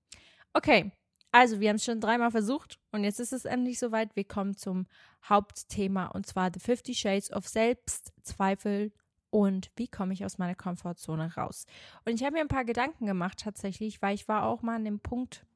[0.53, 0.93] Okay,
[1.33, 4.15] also wir haben es schon dreimal versucht und jetzt ist es endlich soweit.
[4.17, 4.87] Wir kommen zum
[5.29, 8.93] Hauptthema und zwar The 50 Shades of Selbstzweifel
[9.31, 11.67] und wie komme ich aus meiner Komfortzone raus.
[12.05, 14.85] Und ich habe mir ein paar Gedanken gemacht tatsächlich, weil ich war auch mal an
[14.85, 15.47] dem Punkt,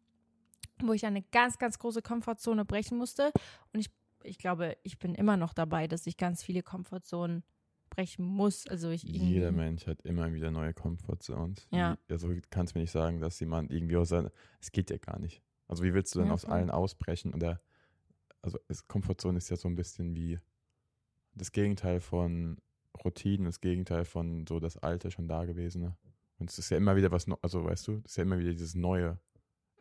[0.83, 3.33] wo ich eine ganz, ganz große Komfortzone brechen musste
[3.73, 3.91] und ich,
[4.23, 7.45] ich glaube, ich bin immer noch dabei, dass ich ganz viele Komfortzonen
[7.91, 8.67] brechen muss.
[8.67, 11.69] Also ich Jeder Mensch hat immer wieder neue Comfortzones.
[11.71, 11.97] Ja.
[12.11, 15.19] Also kannst du mir nicht sagen, dass jemand irgendwie aus seiner, es geht ja gar
[15.19, 15.43] nicht.
[15.69, 17.33] Also wie willst du denn Ja, aus allen ausbrechen?
[17.35, 17.61] Oder,
[18.43, 20.39] also es, Comfortzone ist ja so ein bisschen wie
[21.35, 22.59] das Gegenteil von
[23.03, 25.97] Routinen, das Gegenteil von so das Alte schon Dagewesene.
[26.39, 28.53] Und es ist ja immer wieder was, also weißt du, es ist ja immer wieder
[28.53, 29.19] dieses Neue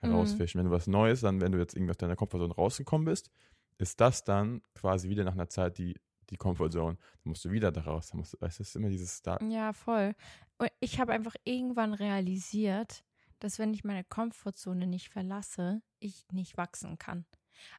[0.03, 0.11] Mhm.
[0.11, 0.59] herausfischen.
[0.59, 3.29] Wenn du was Neues, dann, wenn du jetzt irgendwie aus deiner Comfortzone rausgekommen bist,
[3.77, 5.95] ist das dann quasi wieder nach einer Zeit die,
[6.29, 6.95] die Comfortzone.
[6.97, 8.09] Dann musst du wieder da raus.
[8.09, 9.39] Dann musst du, weißt du, es ist immer dieses da.
[9.49, 10.13] Ja, voll.
[10.57, 13.03] Und ich habe einfach irgendwann realisiert,
[13.39, 17.25] dass wenn ich meine Komfortzone nicht verlasse, ich nicht wachsen kann.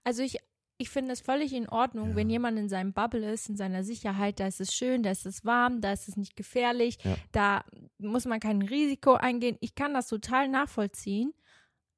[0.02, 0.37] Also ich,
[0.76, 2.16] ich finde es völlig in Ordnung, Ja.
[2.16, 5.24] wenn jemand in seinem Bubble ist, in seiner Sicherheit, da ist es schön, da ist
[5.24, 7.16] es warm, da ist es nicht gefährlich, Ja.
[7.32, 7.64] da
[7.98, 9.56] muss man kein Risiko eingehen.
[9.60, 11.32] Ich kann das total nachvollziehen,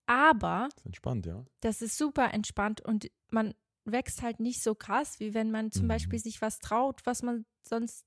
[0.07, 1.45] aber Das ist entspannt, ja.
[1.61, 5.85] das ist super entspannt und man wächst halt nicht so krass, wie wenn man zum
[5.85, 5.89] Mhm.
[5.89, 8.05] Beispiel sich was traut, was man sonst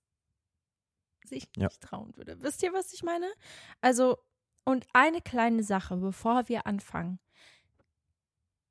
[1.26, 1.68] sich Ja.
[1.68, 2.42] nicht trauen würde.
[2.42, 3.28] Wisst ihr, was ich meine?
[3.82, 4.18] Also,
[4.66, 7.20] und eine kleine Sache, bevor wir anfangen.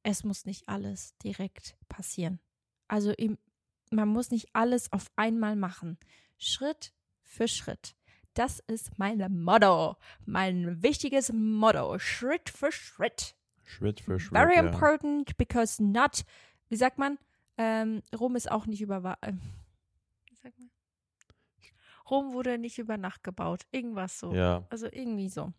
[0.02, 2.40] Es muss nicht alles direkt passieren.
[2.88, 3.12] Also,
[3.90, 5.98] man muss nicht alles auf einmal machen.
[6.38, 7.94] Schritt für Schritt.
[8.38, 9.96] Das ist mein Motto.
[10.24, 11.98] Mein wichtiges Motto.
[11.98, 13.34] Schritt für Schritt.
[13.64, 14.38] Schritt für Schritt.
[14.38, 14.62] Very ja.
[14.62, 16.24] important because not,
[16.68, 17.18] wie sagt man,
[17.56, 19.16] ähm, Rum ist auch nicht über, mal.
[22.08, 23.66] Rom wurde nicht über Nacht gebaut.
[23.72, 24.32] Irgendwas so.
[24.32, 24.64] Ja.
[24.70, 25.52] Also irgendwie so.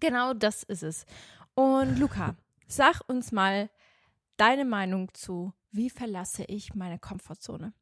[0.00, 1.04] Genau das ist es.
[1.54, 2.34] Und Luca,
[2.66, 3.68] sag uns mal
[4.38, 7.74] deine Meinung zu, wie verlasse ich meine Komfortzone?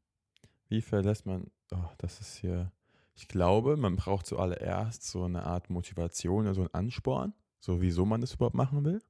[0.68, 2.72] Wie verlässt man, oh, das ist hier,
[3.18, 8.20] ich glaube, man braucht zuallererst so eine Art Motivation, also einen Ansporn, so wieso man
[8.20, 9.02] das überhaupt machen will.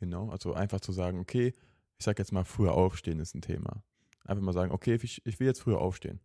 [0.00, 1.54] Genau, also einfach zu sagen, okay,
[1.98, 3.82] ich sag jetzt mal, früher aufstehen ist ein Thema.
[4.26, 6.20] Einfach mal sagen, okay, ich, ich will jetzt früher aufstehen.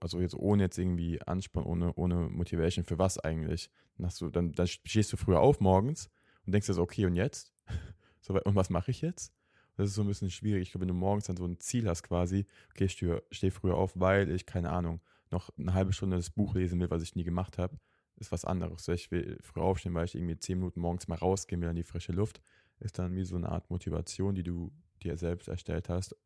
[0.00, 3.70] Also jetzt ohne jetzt irgendwie Ansporn, ohne, ohne Motivation, für was eigentlich?
[3.96, 6.10] Dann, du, dann, dann stehst du früher auf morgens
[6.44, 7.52] und denkst dir so, okay, und jetzt?
[8.20, 9.32] so, und was mache ich jetzt?
[9.76, 10.62] Das ist so ein bisschen schwierig.
[10.62, 13.50] Ich glaube, wenn du morgens dann so ein Ziel hast quasi, okay, ich stehe steh
[13.52, 17.02] früher auf, weil ich, keine Ahnung, noch eine halbe Stunde das Buch lesen will, was
[17.02, 17.78] ich nie gemacht habe,
[18.16, 18.86] ist was anderes.
[18.88, 21.84] Ich will früher aufstehen, weil ich irgendwie zehn Minuten morgens mal rausgehen will in die
[21.84, 22.40] frische Luft,
[22.78, 26.16] ist dann wie so eine Art Motivation, die du dir selbst erstellt hast,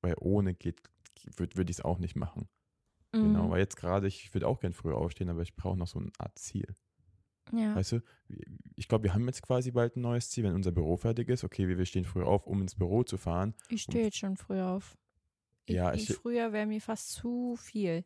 [0.00, 0.80] weil ohne geht,
[1.36, 2.48] würde würd ich es auch nicht machen.
[3.12, 3.34] Genau, mhm.
[3.34, 5.98] Genau, weil jetzt gerade, ich würde auch gern früher aufstehen, aber ich brauche noch so
[5.98, 6.74] eine Art Ziel.
[7.52, 7.74] Ja.
[7.74, 8.02] Weißt du,
[8.74, 11.44] ich glaube, wir haben jetzt quasi bald ein neues Ziel, wenn unser Büro fertig ist.
[11.44, 13.54] Okay, wir stehen früher auf, um ins Büro zu fahren.
[13.68, 14.96] Ich stehe jetzt schon früher auf.
[15.66, 18.04] Ich, ja, ich, früher wäre mir fast zu viel.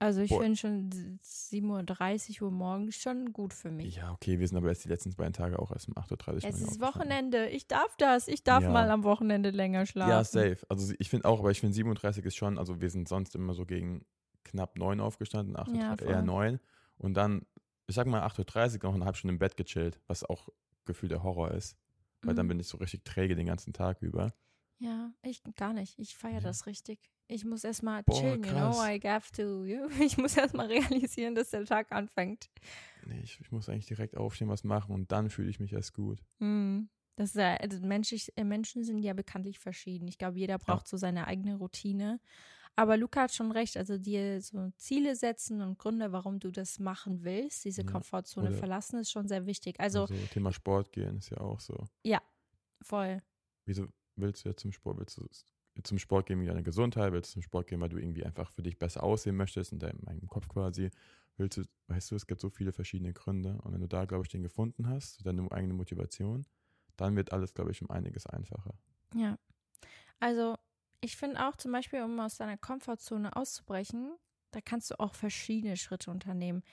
[0.00, 0.90] Also ich finde schon
[1.24, 3.96] 7.30 Uhr morgens schon gut für mich.
[3.96, 6.44] Ja, okay, wir sind aber jetzt die letzten beiden Tage auch erst um 8.30 Uhr.
[6.44, 7.48] Es ist Wochenende.
[7.48, 8.28] Ich darf das.
[8.28, 8.70] Ich darf ja.
[8.70, 10.10] mal am Wochenende länger schlafen.
[10.10, 10.58] Ja, safe.
[10.68, 13.54] Also ich finde auch, aber ich finde 37 ist schon, also wir sind sonst immer
[13.54, 14.04] so gegen
[14.44, 16.60] knapp 9 aufgestanden, 8 ja, eher 9.
[16.96, 17.42] Und dann,
[17.88, 20.48] ich sag mal 8.30 Uhr noch eine halbe Stunde im Bett gechillt, was auch
[20.84, 21.76] gefühlt der Horror ist.
[22.22, 22.36] Weil mhm.
[22.36, 24.32] dann bin ich so richtig träge den ganzen Tag über.
[24.78, 25.98] Ja, ich gar nicht.
[25.98, 27.10] Ich feiere das richtig.
[27.26, 29.64] Ich muss erstmal chillen, you know, I have to.
[30.00, 32.48] Ich muss erstmal realisieren, dass der Tag anfängt.
[33.06, 35.94] Nee, ich, ich, muss eigentlich direkt aufstehen, was machen und dann fühle ich mich erst
[35.94, 36.22] gut.
[36.38, 36.84] Mm,
[37.16, 40.06] das ist ja, also menschlich, äh, Menschen sind ja bekanntlich verschieden.
[40.06, 40.90] Ich glaube, jeder braucht ja.
[40.90, 42.20] so seine eigene Routine.
[42.76, 46.78] Aber Luca hat schon recht, also dir so Ziele setzen und Gründe, warum du das
[46.78, 47.90] machen willst, diese ja.
[47.90, 49.80] Komfortzone Oder verlassen, ist schon sehr wichtig.
[49.80, 51.88] Also, also Thema Sport gehen ist ja auch so.
[52.04, 52.22] Ja,
[52.80, 53.20] voll.
[53.64, 53.88] Wieso
[54.20, 54.98] willst du ja zum Sport?
[54.98, 55.26] Willst du
[55.82, 58.50] zum Sport gehen wegen deiner Gesundheit, willst du zum Sport gehen, weil du irgendwie einfach
[58.50, 60.90] für dich besser aussehen möchtest, in deinem Kopf quasi.
[61.36, 63.60] Willst du, weißt du, es gibt so viele verschiedene Gründe.
[63.62, 66.46] Und wenn du da, glaube ich, den gefunden hast, deine eigene Motivation,
[66.96, 68.74] dann wird alles, glaube ich, um einiges einfacher.
[69.14, 69.38] Ja.
[70.18, 70.56] Also,
[71.00, 74.16] ich finde auch zum Beispiel, um aus deiner Komfortzone auszubrechen,
[74.50, 76.64] da kannst du auch verschiedene Schritte unternehmen,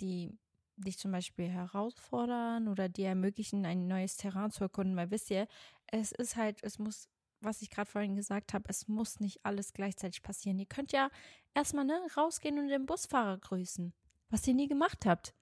[0.00, 0.38] die
[0.76, 4.96] dich zum Beispiel herausfordern oder dir ermöglichen, ein neues Terrain zu erkunden.
[4.96, 5.46] Weil wisst ihr,
[5.86, 7.08] es ist halt, es muss
[7.40, 10.58] was ich gerade vorhin gesagt habe, es muss nicht alles gleichzeitig passieren.
[10.58, 11.10] Ihr könnt ja
[11.54, 13.92] erstmal ne, rausgehen und den Busfahrer grüßen,
[14.30, 15.34] was ihr nie gemacht habt.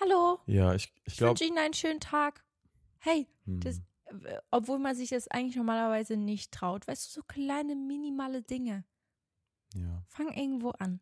[0.00, 0.38] Hallo.
[0.46, 1.34] Ja, ich, ich glaube.
[1.34, 2.44] Ich wünsche Ihnen einen schönen Tag.
[2.98, 3.60] Hey, hm.
[3.60, 3.80] das,
[4.50, 6.86] obwohl man sich das eigentlich normalerweise nicht traut.
[6.86, 8.84] Weißt du, so kleine, minimale Dinge.
[9.74, 10.02] Ja.
[10.06, 11.00] Fang irgendwo an.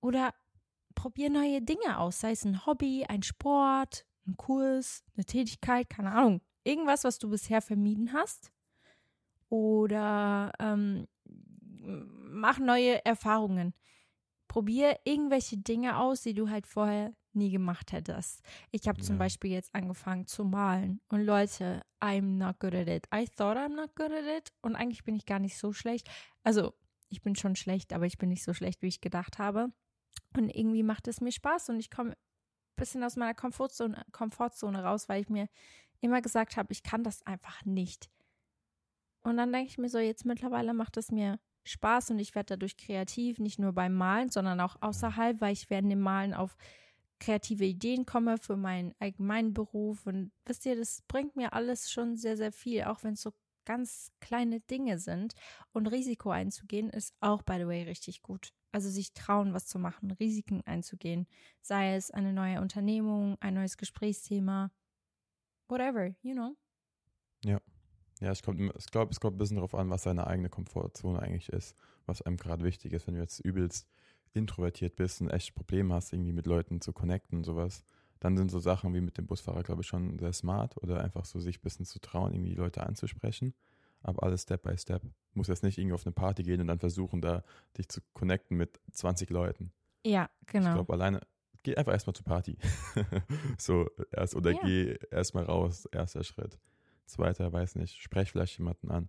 [0.00, 0.34] Oder
[1.00, 6.12] probier neue Dinge aus, sei es ein Hobby, ein Sport, ein Kurs, eine Tätigkeit, keine
[6.12, 6.42] Ahnung.
[6.62, 8.52] Irgendwas, was du bisher vermieden hast
[9.48, 13.72] oder ähm, mach neue Erfahrungen.
[14.46, 18.42] Probier irgendwelche Dinge aus, die du halt vorher nie gemacht hättest.
[18.70, 19.04] Ich habe ja.
[19.06, 23.06] zum Beispiel jetzt angefangen zu malen und Leute, I'm not good at it.
[23.14, 26.10] I thought I'm not good at it und eigentlich bin ich gar nicht so schlecht.
[26.42, 26.74] Also
[27.08, 29.72] ich bin schon schlecht, aber ich bin nicht so schlecht, wie ich gedacht habe.
[30.36, 32.16] Und irgendwie macht es mir Spaß und ich komme ein
[32.76, 35.48] bisschen aus meiner Komfortzone, Komfortzone raus, weil ich mir
[36.00, 38.10] immer gesagt habe, ich kann das einfach nicht.
[39.22, 42.54] Und dann denke ich mir so, jetzt mittlerweile macht es mir Spaß und ich werde
[42.54, 46.56] dadurch kreativ, nicht nur beim Malen, sondern auch außerhalb, weil ich während dem Malen auf
[47.18, 50.06] kreative Ideen komme für meinen allgemeinen Beruf.
[50.06, 53.32] Und wisst ihr, das bringt mir alles schon sehr, sehr viel, auch wenn es so
[53.66, 55.34] ganz kleine Dinge sind.
[55.72, 58.52] Und Risiko einzugehen ist auch, by the way, richtig gut.
[58.72, 61.26] Also sich trauen, was zu machen, Risiken einzugehen.
[61.60, 64.70] Sei es eine neue Unternehmung, ein neues Gesprächsthema,
[65.68, 66.56] whatever, you know.
[67.44, 67.60] Ja.
[68.20, 71.48] Ja, ich, ich glaube, es kommt ein bisschen darauf an, was seine eigene Komfortzone eigentlich
[71.48, 73.06] ist, was einem gerade wichtig ist.
[73.06, 73.88] Wenn du jetzt übelst
[74.34, 77.82] introvertiert bist und echt Probleme hast, irgendwie mit Leuten zu connecten und sowas,
[78.20, 81.24] dann sind so Sachen wie mit dem Busfahrer, glaube ich, schon sehr smart oder einfach
[81.24, 83.54] so sich ein bisschen zu trauen, irgendwie die Leute anzusprechen.
[84.02, 85.02] Aber alles Step by Step.
[85.34, 87.44] Muss jetzt nicht irgendwie auf eine Party gehen und dann versuchen, da
[87.76, 89.72] dich zu connecten mit 20 Leuten.
[90.04, 90.68] Ja, genau.
[90.68, 91.20] Ich glaube, alleine,
[91.62, 92.56] geh einfach erstmal zur Party.
[93.58, 94.60] so, erst, oder ja.
[94.62, 96.58] geh erstmal raus, erster Schritt.
[97.06, 99.08] Zweiter, weiß nicht, sprech vielleicht jemanden an.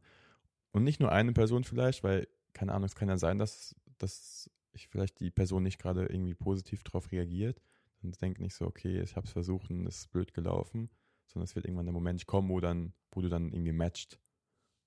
[0.72, 4.50] Und nicht nur eine Person vielleicht, weil, keine Ahnung, es kann ja sein, dass, dass
[4.74, 7.62] ich vielleicht die Person nicht gerade irgendwie positiv darauf reagiert.
[8.04, 10.90] Und denke nicht so, okay, ich habe es versucht und es ist blöd gelaufen,
[11.28, 14.20] sondern es wird irgendwann der Moment kommen, wo dann, wo du dann irgendwie matcht.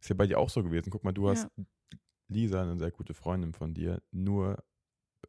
[0.05, 0.90] Ist ja bei dir auch so gewesen.
[0.90, 1.49] Guck mal, du hast
[2.29, 4.62] Lisa, eine sehr gute Freundin von dir, nur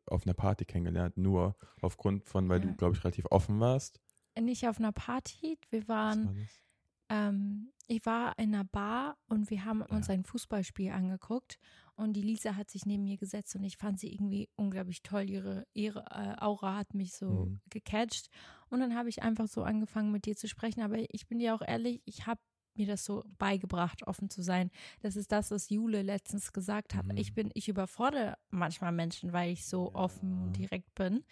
[0.06, 2.68] auf einer Party kennengelernt, nur aufgrund von, weil Ja.
[2.68, 4.02] du, glaube ich, relativ offen warst.
[4.38, 6.34] Nicht auf einer Party, wir waren war
[7.08, 11.58] ähm, ich war in einer Bar und wir haben uns ein Fußballspiel angeguckt
[11.96, 15.30] und die Lisa hat sich neben mir gesetzt und ich fand sie irgendwie unglaublich toll.
[15.30, 17.62] Ihre, ihre äh, Aura hat mich so Mhm.
[17.70, 18.28] gecatcht
[18.70, 20.82] und dann habe ich einfach so angefangen mit dir zu sprechen.
[20.82, 22.42] Aber ich bin dir auch ehrlich, ich habe
[22.78, 24.72] mir das so beigebracht, offen zu sein.
[25.02, 27.06] Das ist das, was Jule letztens gesagt hat.
[27.06, 27.18] Mhm.
[27.18, 29.96] Ich bin, ich überfordere manchmal Menschen, weil ich so Ja.
[29.96, 31.24] offen und direkt bin.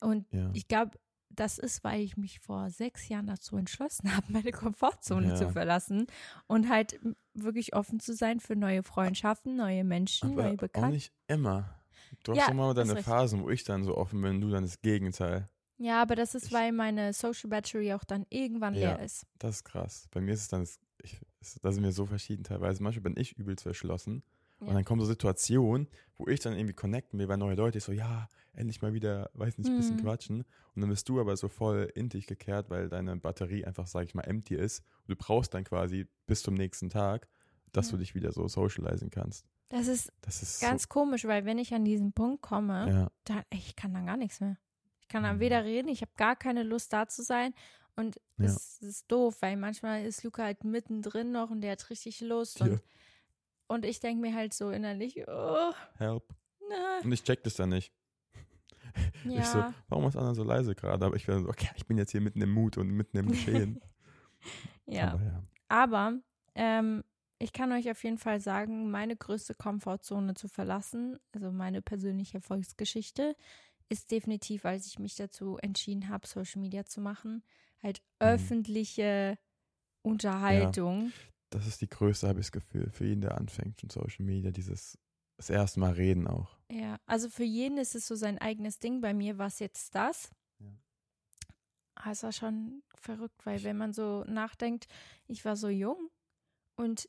[0.00, 0.50] Und Ja.
[0.54, 0.98] ich glaube,
[1.30, 5.34] das ist, weil ich mich vor sechs Jahren dazu entschlossen habe, meine Komfortzone Ja.
[5.34, 6.06] zu verlassen
[6.46, 6.98] und halt
[7.34, 10.90] wirklich offen zu sein für neue Freundschaften, neue Menschen, Aber neue auch Bekannte.
[10.92, 11.74] nicht immer.
[12.24, 12.96] Du hast Ja, mal deine.
[13.02, 15.48] Phasen, wo ich dann so offen bin, du dann das Gegenteil.
[15.78, 18.96] Ja, aber das ist, Ich- weil meine Social Battery auch dann irgendwann Ja.
[18.96, 19.26] leer ist.
[19.38, 20.08] Das ist krass.
[20.10, 20.66] Bei mir ist es dann,
[21.02, 21.20] ich,
[21.62, 22.82] da sind wir so verschieden teilweise.
[22.82, 24.22] Manchmal bin ich übelst verschlossen.
[24.60, 24.66] Ja.
[24.66, 25.86] Und dann kommen so Situationen,
[26.16, 27.78] wo ich dann irgendwie connecten will bei neue Leute.
[27.78, 30.00] Ich so, ja, endlich mal wieder, weiß nicht, ein bisschen Mhm.
[30.02, 30.44] quatschen.
[30.74, 34.04] Und dann bist du aber so voll in dich gekehrt, weil deine Batterie einfach, sag
[34.06, 34.80] ich mal, empty ist.
[35.06, 37.28] Und du brauchst dann quasi bis zum nächsten Tag,
[37.70, 37.92] dass Ja.
[37.92, 39.46] du dich wieder so socialisen kannst.
[39.68, 43.10] Das ist Das ist ganz komisch, weil wenn ich an diesen Punkt komme, so, ja,
[43.24, 44.56] da, ich kann dann gar nichts mehr.
[45.08, 45.40] Ich kann dann Mhm.
[45.40, 47.54] weder reden, ich habe gar keine Lust da zu sein.
[47.96, 48.44] Und Ja.
[48.44, 52.60] es ist doof, weil manchmal ist Luca halt mittendrin noch und der hat richtig Lust.
[52.60, 52.66] Ja.
[52.66, 52.82] Und,
[53.68, 56.24] und ich denke mir halt so innerlich, oh, help.
[56.68, 57.90] na, Und ich check das dann nicht.
[59.24, 59.32] ja.
[59.40, 61.06] Ich so, warum ist Anna so leise gerade?
[61.06, 63.28] Aber ich wäre so, okay, ich bin jetzt hier mitten im Mut und mitten im
[63.28, 63.80] Geschehen.
[64.86, 65.12] ja.
[65.14, 65.42] Aber ja.
[65.68, 66.18] Aber
[66.54, 67.02] ähm,
[67.38, 72.38] ich kann euch auf jeden Fall sagen, meine größte Komfortzone zu verlassen, also meine persönliche
[72.38, 73.36] Erfolgsgeschichte,
[73.88, 77.42] ist definitiv, als ich mich dazu entschieden habe, Social Media zu machen,
[77.82, 78.26] halt Mhm.
[78.28, 79.38] öffentliche
[80.02, 81.12] Unterhaltung.
[81.50, 84.50] Das ist die größte, habe ich das Gefühl, für jeden, der anfängt von Social Media,
[84.50, 84.98] dieses
[85.36, 86.58] das erste Mal reden auch.
[86.70, 86.98] Ja.
[87.06, 89.00] also für jeden ist es so sein eigenes Ding.
[89.00, 90.30] Bei mir war es jetzt das.
[90.58, 90.66] Ja.
[92.22, 94.88] War schon verrückt, weil wenn man so nachdenkt,
[95.26, 96.10] ich war so jung
[96.76, 97.08] und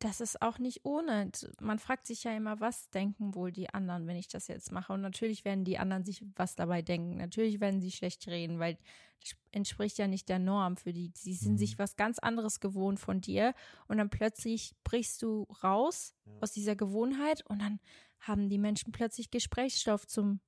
[0.00, 1.30] das ist auch nicht ohne.
[1.60, 4.92] Man fragt sich ja immer, was denken wohl die anderen, wenn ich das jetzt mache?
[4.92, 7.16] Und natürlich werden die anderen sich was dabei denken.
[7.16, 8.78] Natürlich werden sie schlecht reden, weil
[9.20, 11.10] das entspricht ja nicht der Norm für die.
[11.14, 11.58] Sie sind Mhm.
[11.58, 13.54] sich was ganz anderes gewohnt von dir
[13.88, 16.32] und dann plötzlich brichst du raus Ja.
[16.42, 17.80] aus dieser Gewohnheit und dann
[18.20, 20.40] haben die Menschen plötzlich Gesprächsstoff zum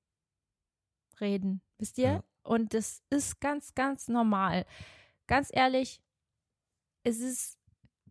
[1.20, 1.62] Reden.
[1.78, 2.04] Wisst ihr?
[2.08, 2.24] Ja.
[2.42, 4.64] Und das ist ganz, ganz normal.
[5.26, 6.00] Ganz ehrlich,
[7.02, 7.58] es ist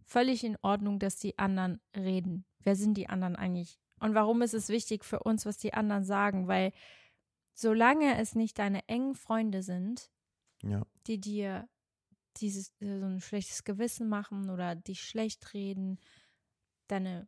[0.10, 2.46] völlig in Ordnung, dass die anderen reden.
[2.60, 3.80] Wer sind die anderen eigentlich?
[4.00, 6.48] Und warum ist es wichtig für uns, was die anderen sagen?
[6.48, 6.72] Weil
[7.54, 10.10] solange es nicht deine engen Freunde sind,
[10.64, 11.70] Ja, die dir
[12.38, 16.00] dieses so ein schlechtes Gewissen machen oder dich schlecht reden,
[16.88, 17.28] deine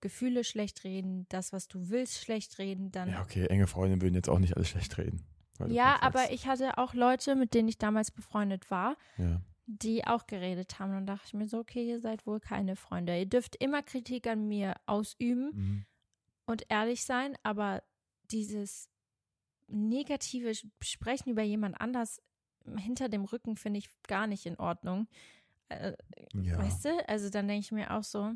[0.00, 4.14] Gefühle schlecht reden, das, was du willst, schlecht reden, dann ja okay, enge Freunde würden
[4.14, 5.26] jetzt auch nicht alles schlecht reden.
[5.68, 10.26] ja, aber ich hatte auch Leute, mit denen ich damals befreundet war, Ja, die auch
[10.26, 10.90] geredet haben.
[10.90, 13.18] Und dann dachte ich mir so, okay, ihr seid wohl keine Freunde.
[13.18, 15.86] Ihr dürft immer Kritik an mir ausüben mhm.
[16.46, 17.82] und ehrlich sein, aber
[18.30, 18.88] dieses
[19.68, 22.22] negative Sprechen über jemand anders
[22.78, 25.08] hinter dem Rücken finde ich gar nicht in Ordnung.
[25.68, 25.94] Äh,
[26.34, 26.58] ja.
[26.58, 27.08] Weißt du?
[27.08, 28.32] Also dann denke ich mir auch so.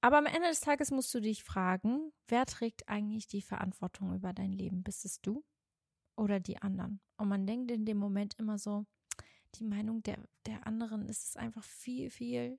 [0.00, 4.32] Aber am Ende des Tages musst du dich fragen, wer trägt eigentlich die Verantwortung über
[4.32, 4.82] dein Leben?
[4.82, 5.44] Bist es du
[6.16, 7.00] oder die anderen?
[7.16, 8.84] Und man denkt in dem Moment immer so,
[9.54, 12.58] die Meinung der, der anderen ist es einfach viel, viel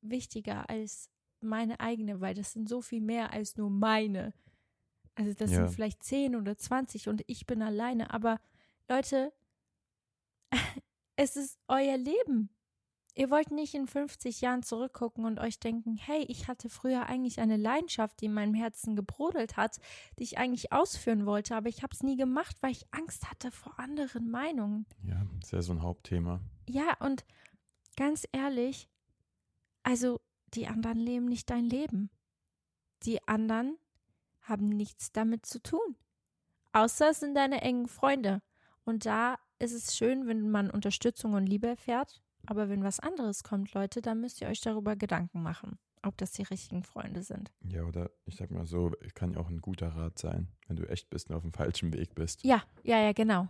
[0.00, 4.32] wichtiger als meine eigene, weil das sind so viel mehr als nur meine.
[5.14, 5.58] Also das Ja.
[5.66, 8.12] sind vielleicht 10 oder 20 und ich bin alleine.
[8.14, 8.40] Aber
[8.88, 9.32] Leute,
[11.16, 12.50] es ist euer Leben.
[13.14, 17.40] Ihr wollt nicht in 50 Jahren zurückgucken und euch denken, hey, ich hatte früher eigentlich
[17.40, 19.78] eine Leidenschaft, die in meinem Herzen gebrodelt hat,
[20.18, 23.50] die ich eigentlich ausführen wollte, aber ich habe es nie gemacht, weil ich Angst hatte
[23.50, 24.86] vor anderen Meinungen.
[25.02, 26.40] ja, ist ja so ein Hauptthema.
[26.68, 27.26] Ja, und
[27.96, 28.88] ganz ehrlich,
[29.82, 30.20] also
[30.54, 32.10] die anderen leben nicht dein Leben.
[33.02, 33.76] Die anderen
[34.40, 35.96] haben nichts damit zu tun.
[36.72, 38.42] Außer es sind deine engen Freunde.
[38.84, 42.22] Und da ist es schön, wenn man Unterstützung und Liebe erfährt.
[42.46, 46.32] Aber wenn was anderes kommt, Leute, dann müsst ihr euch darüber Gedanken machen, ob das
[46.32, 47.52] die richtigen Freunde sind.
[47.62, 50.88] Ja, oder ich sag mal so, kann ja auch ein guter Rat sein, wenn du
[50.88, 52.42] echt bist und auf dem falschen Weg bist.
[52.44, 53.48] Ja, ja, ja, genau.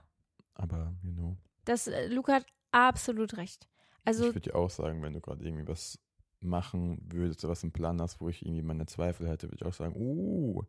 [0.54, 3.68] Aber, you know, Das, äh, Luca hat absolut recht.
[4.04, 5.98] Also, ich würde dir auch sagen, wenn du gerade irgendwie was
[6.40, 9.72] machen würdest, was im Plan hast, wo ich irgendwie meine Zweifel hätte, würde ich auch
[9.74, 10.62] sagen, uh,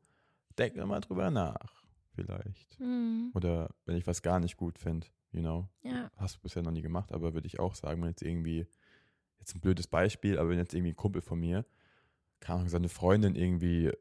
[0.58, 1.83] denk doch mal drüber nach,
[2.14, 2.78] vielleicht.
[2.78, 6.64] hm, Oder wenn ich was gar nicht gut finde, you know, ja, hast du bisher
[6.64, 8.68] noch nie gemacht, aber würde ich auch sagen, wenn jetzt irgendwie,
[9.40, 11.66] jetzt ein blödes Beispiel, aber wenn jetzt irgendwie ein Kumpel von mir,
[12.40, 13.92] keine Ahnung, seine Freundin irgendwie,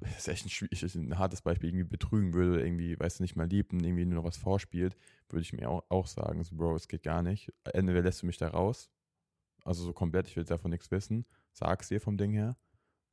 [0.00, 3.36] das ist echt ein, schwierig, ein hartes Beispiel, irgendwie betrügen würde, irgendwie, weißt du, nicht
[3.36, 4.96] mal liebt und irgendwie nur noch was vorspielt,
[5.28, 7.52] würde ich mir auch, auch sagen, so, Bro, es geht gar nicht.
[7.72, 8.90] Entweder lässt du mich da raus,
[9.64, 12.56] also so komplett, ich will davon nichts wissen, sag's ihr vom Ding her.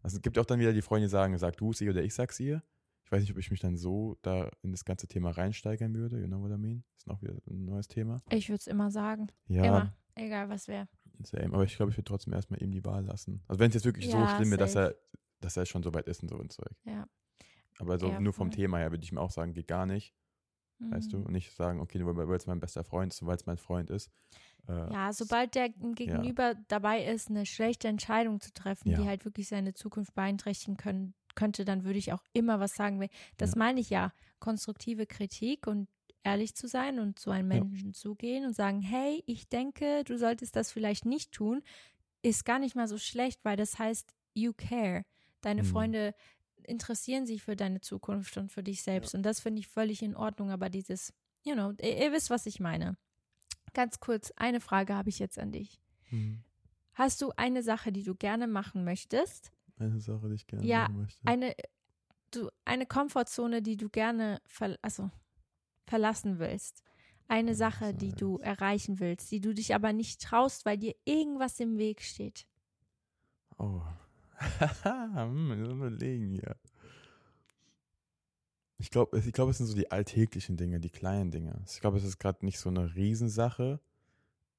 [0.01, 2.03] Also es gibt auch dann wieder die Freunde, die sagen, sag du es ihr oder
[2.03, 2.61] ich sag's ihr.
[3.05, 6.19] Ich weiß nicht, ob ich mich dann so da in das ganze Thema reinsteigern würde.
[6.19, 6.83] You know what I mean?
[6.97, 8.17] Ist noch wieder ein neues Thema.
[8.29, 9.27] Ich würde es immer sagen.
[9.47, 9.93] Ja, Immer.
[10.15, 10.87] Egal was wäre.
[11.23, 11.53] same.
[11.53, 13.43] Aber ich glaube, ich würde trotzdem erstmal ihm die Wahl lassen.
[13.47, 14.95] Also wenn es jetzt wirklich so Ja, schlimm wäre, dass er,
[15.41, 16.71] dass er schon so weit ist und so ein Zeug.
[16.85, 17.07] Ja.
[17.79, 18.55] Aber so Ja, nur vom voll.
[18.55, 20.15] Thema her würde ich mir auch sagen, geht gar nicht,
[20.79, 21.17] weißt du?
[21.17, 21.25] Mhm.
[21.25, 23.89] Und nicht sagen, okay, nur weil es mein bester Freund ist, weil es mein Freund
[23.89, 24.09] ist.
[24.67, 28.97] Äh, Ja, sobald der Gegenüber dabei ist, eine schlechte Entscheidung zu treffen, Ja.
[29.01, 33.07] die halt wirklich seine Zukunft beeinträchtigen können, könnte, dann würde ich auch immer was sagen.
[33.37, 33.57] Das Ja.
[33.59, 34.11] meine ich ja.
[34.39, 35.87] Konstruktive Kritik und
[36.23, 37.63] ehrlich zu sein und zu einem Ja.
[37.63, 41.61] Menschen zugehen und sagen, hey, ich denke, du solltest das vielleicht nicht tun,
[42.21, 45.05] ist gar nicht mal so schlecht, weil das heißt, you care.
[45.41, 45.67] Deine Mhm.
[45.67, 46.15] Freunde
[46.63, 49.13] interessieren sich für deine Zukunft und für dich selbst.
[49.13, 50.49] Und das finde ich völlig in Ordnung.
[50.49, 52.97] Aber dieses, you know, ihr, ihr wisst, was ich meine.
[53.73, 55.79] Ganz kurz, eine Frage habe ich jetzt an dich.
[56.09, 56.41] mhm.
[56.97, 59.51] Hast du eine Sache, die du gerne machen möchtest?
[59.77, 61.27] Eine Sache, die ich gerne Ja, machen möchte.
[61.27, 61.55] Eine,
[62.31, 65.11] du, eine Komfortzone, die du gerne ver, also,
[65.85, 66.83] verlassen willst?
[67.27, 70.95] Eine Was Sache, die du erreichen willst, die du dich aber nicht traust, weil dir
[71.05, 72.45] irgendwas im Weg steht.
[73.57, 73.81] Oh.
[74.83, 76.55] hm, überlegen hier.
[78.77, 81.63] Ich glaube, ich glaub, es sind so die alltäglichen Dinge, die kleinen Dinge.
[81.67, 83.79] Ich glaube, es ist gerade nicht so eine Riesensache.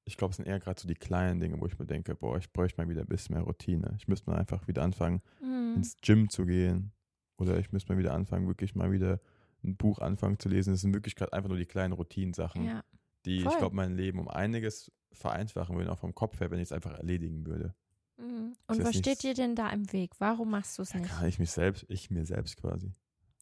[0.07, 2.37] Ich glaube, es sind eher gerade so die kleinen Dinge, wo ich mir denke, boah,
[2.37, 3.93] ich bräuchte mal wieder ein bisschen mehr Routine.
[3.97, 5.73] Ich müsste mal einfach wieder anfangen, Mhm.
[5.75, 6.93] ins Gym zu gehen.
[7.37, 9.19] Oder ich müsste mal wieder anfangen, wirklich mal wieder
[9.63, 10.71] ein Buch anfangen zu lesen.
[10.73, 12.83] Das sind wirklich gerade einfach nur die kleinen Routinensachen, Ja.
[13.25, 13.51] die, voll.
[13.51, 16.71] ich glaube, mein Leben um einiges vereinfachen würden, auch vom Kopf her, wenn ich es
[16.71, 17.75] einfach erledigen würde.
[18.17, 18.53] Mhm.
[18.67, 20.13] Und was steht dir denn da im Weg?
[20.19, 21.09] Warum machst du es Ja, nicht?
[21.11, 22.93] kann ich mich selbst, ich mir selbst quasi.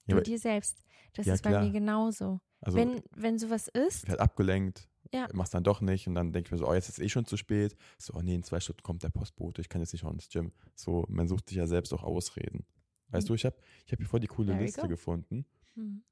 [0.07, 0.83] Du Ja, dir selbst.
[1.13, 1.63] Das Ja, ist bei klar.
[1.63, 2.39] mir genauso.
[2.61, 5.27] also wenn, wenn sowas ist, ich werde abgelenkt, Ja.
[5.33, 7.09] mach's dann doch nicht und dann denke ich mir so, oh, jetzt ist es eh
[7.09, 7.75] schon zu spät.
[7.97, 10.29] So, oh nee, in zwei Stunden kommt der Postbote, ich kann jetzt nicht auch ins
[10.29, 10.51] Gym.
[10.75, 12.65] So, man sucht sich ja selbst auch Ausreden.
[13.09, 13.29] Weißt Mhm.
[13.29, 15.45] du, ich habe ich hab hier vor die coole There Liste gefunden.
[15.75, 16.03] hm,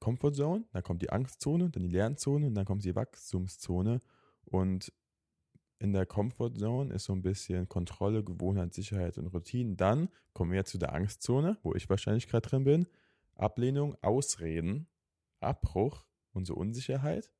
[0.00, 4.00] Comfort Zone, dann kommt die Angstzone, dann die Lernzone und dann kommt die Wachstumszone.
[4.44, 4.92] Und
[5.80, 9.74] in der Comfort Zone ist so ein bisschen Kontrolle, Gewohnheit, Sicherheit und Routine.
[9.76, 12.86] Dann kommen wir zu der Angstzone, wo ich wahrscheinlich gerade drin bin.
[13.36, 14.86] Ablehnung, Ausreden,
[15.40, 17.30] Abbruch und so Unsicherheit.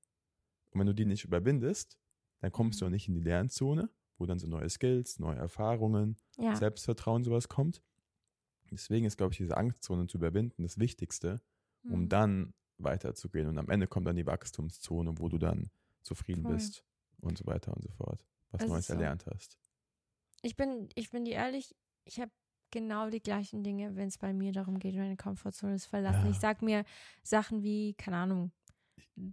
[0.70, 1.98] Und wenn du die nicht überwindest,
[2.40, 6.16] dann kommst du auch nicht in die Lernzone, wo dann so neue Skills, neue Erfahrungen,
[6.36, 6.54] ja.
[6.54, 7.82] Selbstvertrauen, sowas kommt.
[8.70, 11.40] Deswegen ist, glaube ich, diese Angstzone zu überwinden das Wichtigste
[11.84, 12.08] um hm.
[12.08, 13.48] dann weiterzugehen.
[13.48, 15.70] Und am Ende kommt dann die Wachstumszone, wo du dann
[16.02, 16.54] zufrieden Voll.
[16.54, 16.84] bist
[17.20, 18.94] und so weiter und so fort, was Es Neues so.
[18.94, 19.58] erlernt hast.
[20.42, 22.30] Ich bin, ich bin dir ehrlich, ich habe
[22.70, 26.24] genau die gleichen Dinge, wenn es bei mir darum geht, meine Komfortzone zu verlassen.
[26.24, 26.30] Ja.
[26.30, 26.84] Ich sag mir
[27.22, 28.52] Sachen wie, keine Ahnung,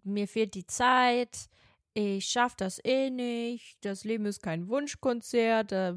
[0.03, 1.49] mir fehlt die Zeit,
[1.93, 5.95] ich schaff das eh nicht, das Leben ist kein Wunschkonzert, äh,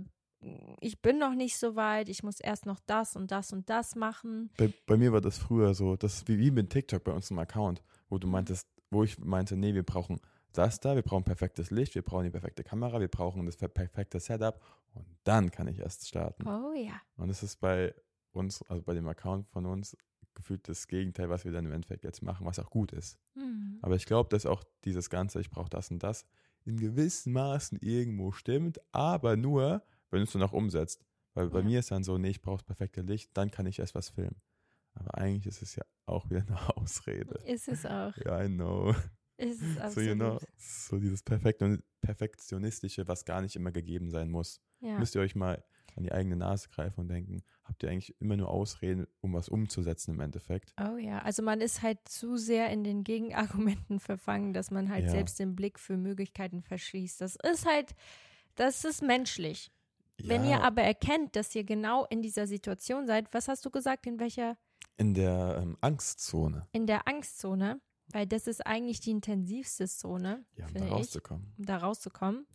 [0.81, 3.97] ich bin noch nicht so weit, ich muss erst noch das und das und das
[3.97, 4.51] machen.
[4.57, 7.31] Bei, bei mir war das früher so, das ist wie, wie mit TikTok bei uns
[7.31, 10.21] im Account, wo du meintest, wo ich meinte, nee, wir brauchen
[10.53, 13.69] das da, wir brauchen perfektes Licht, wir brauchen die perfekte Kamera, wir brauchen das per-
[13.69, 14.63] perfekte Setup
[14.95, 16.47] und dann kann ich erst starten.
[16.47, 17.01] Oh ja.
[17.17, 17.93] Und es ist bei
[18.31, 19.97] uns, also bei dem Account von uns,
[20.39, 23.19] gefühlt das Gegenteil, was wir dann im Endeffekt jetzt machen, was auch gut ist.
[23.35, 23.79] Hm.
[23.83, 26.25] Aber ich glaube, dass auch dieses Ganze, ich brauche das und das,
[26.65, 31.05] in gewissen Maßen irgendwo stimmt, aber nur, wenn du es dann auch umsetzt.
[31.35, 31.65] Weil bei Ja.
[31.65, 34.09] mir ist dann so, nee, ich brauche das perfekte Licht, dann kann ich erst was
[34.09, 34.41] filmen.
[34.95, 37.39] Aber eigentlich ist es ja auch wieder eine Ausrede.
[37.47, 38.17] Ist es auch.
[38.25, 38.95] Ja, I know.
[39.37, 40.09] Ist es So, absolut.
[40.09, 41.63] you know, so dieses Perfekt
[42.01, 44.61] Perfektionistische, was gar nicht immer gegeben sein muss.
[44.81, 44.99] Ja.
[44.99, 45.63] Müsst ihr euch mal
[45.99, 49.49] an die eigene Nase greifen und denken, habt ihr eigentlich immer nur Ausreden, um was
[49.49, 50.73] umzusetzen im Endeffekt?
[50.81, 55.05] Oh ja, also man ist halt zu sehr in den Gegenargumenten verfangen, dass man halt
[55.05, 55.11] Ja.
[55.11, 57.21] selbst den Blick für Möglichkeiten verschließt.
[57.21, 57.95] Das ist halt,
[58.55, 59.71] das ist menschlich.
[60.23, 63.71] Wenn ihr Ja, aber erkennt, dass ihr genau in dieser Situation seid, was hast du
[63.71, 64.57] gesagt, in welcher,
[64.97, 67.81] in der ähm, Angstzone, in der Angstzone,
[68.13, 71.53] weil das ist eigentlich die intensivste Zone, ja, um da finde ich, rauszukommen.
[71.59, 72.47] um da rauszukommen.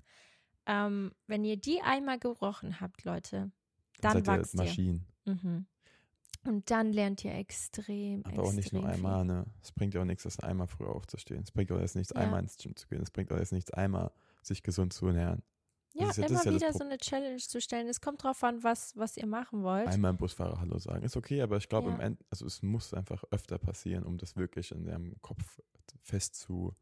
[0.65, 3.51] Ähm, wenn ihr die einmal gebrochen habt, Leute,
[4.01, 4.57] dann seid ihr wachst ihr.
[4.61, 5.05] Maschinen.
[5.25, 5.65] Mhm.
[6.45, 9.45] Und dann lernt ihr extrem, Aber auch nicht nur extrem einmal, ne?
[9.61, 11.43] Es bringt ja auch nichts, das einmal früh aufzustehen.
[11.43, 12.21] Es bringt auch jetzt nichts, Ja.
[12.21, 13.01] einmal ins Gym zu gehen.
[13.01, 14.11] Es bringt auch jetzt nichts, einmal
[14.41, 15.41] sich gesund zu ernähren.
[15.93, 17.87] Ja, ja- immer ja wieder so eine Challenge zu stellen.
[17.87, 19.87] Es kommt drauf an, was, was ihr machen wollt.
[19.87, 21.03] Einmal im Busfahrer Hallo sagen.
[21.03, 24.35] Ist okay, aber ich glaube, im End, also es muss einfach öfter passieren, um das
[24.35, 25.61] wirklich in deinem Kopf
[26.01, 26.75] fest zu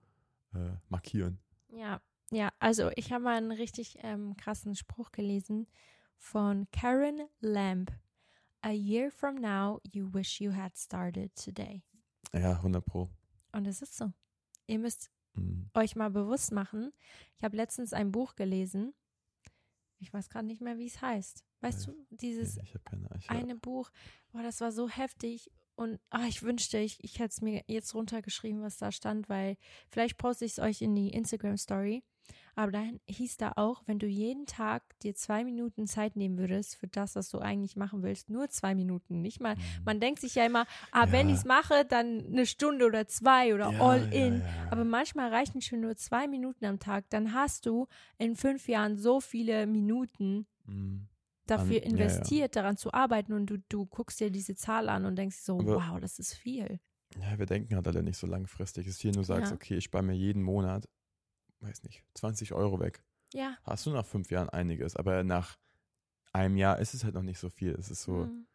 [0.55, 1.39] äh, markieren.
[1.73, 2.01] Ja,
[2.31, 5.67] ja, also ich habe mal einen richtig ähm, krassen Spruch gelesen
[6.17, 7.91] von Karen Lamb.
[8.61, 11.81] A year from now, you wish you had started today.
[12.33, 13.09] Ja, 100 Pro.
[13.51, 14.11] Und es ist so.
[14.67, 15.69] Ihr müsst Mhm.
[15.73, 16.91] euch mal bewusst machen.
[17.37, 18.93] Ich habe letztens ein Buch gelesen.
[19.99, 21.45] Ich weiß gerade nicht mehr, wie es heißt.
[21.61, 21.93] Weißt Ja.
[21.93, 23.91] du, dieses ich habe keine ich, eine Buch,
[24.31, 25.49] boah, das war so heftig.
[25.75, 29.57] Und ah, ich wünschte, ich, ich hätte es mir jetzt runtergeschrieben, was da stand, weil
[29.89, 32.03] vielleicht poste ich es euch in die Instagram-Story.
[32.55, 36.75] Aber da hieß da auch, wenn du jeden Tag dir zwei Minuten Zeit nehmen würdest
[36.75, 39.55] für das, was du eigentlich machen willst, nur zwei Minuten, nicht mal.
[39.55, 39.61] Mhm.
[39.85, 41.33] Man denkt sich ja immer, ah, wenn Ja.
[41.33, 44.39] ich es mache, dann eine Stunde oder zwei oder Ja, all ja, in.
[44.41, 44.45] ja.
[44.69, 47.05] Aber manchmal reichen schon nur zwei Minuten am Tag.
[47.09, 51.07] Dann hast du in fünf Jahren so viele Minuten Mhm.
[51.47, 51.89] dafür ja, ja.
[51.89, 55.57] investiert, daran zu arbeiten und du, du guckst dir diese Zahl an und denkst so,
[55.59, 56.79] Aber- wow, das ist viel.
[57.19, 58.87] Ja, wir denken halt alle nicht so langfristig.
[58.87, 59.55] Es ist hier nur sagst, Ja.
[59.55, 60.87] okay, ich spare mir jeden Monat,
[61.61, 63.03] weiß nicht, 20 Euro weg.
[63.33, 63.57] Ja.
[63.63, 65.57] Hast du nach fünf Jahren einiges, aber nach
[66.33, 67.71] einem Jahr ist es halt noch nicht so viel.
[67.73, 68.47] Es ist so, Mhm.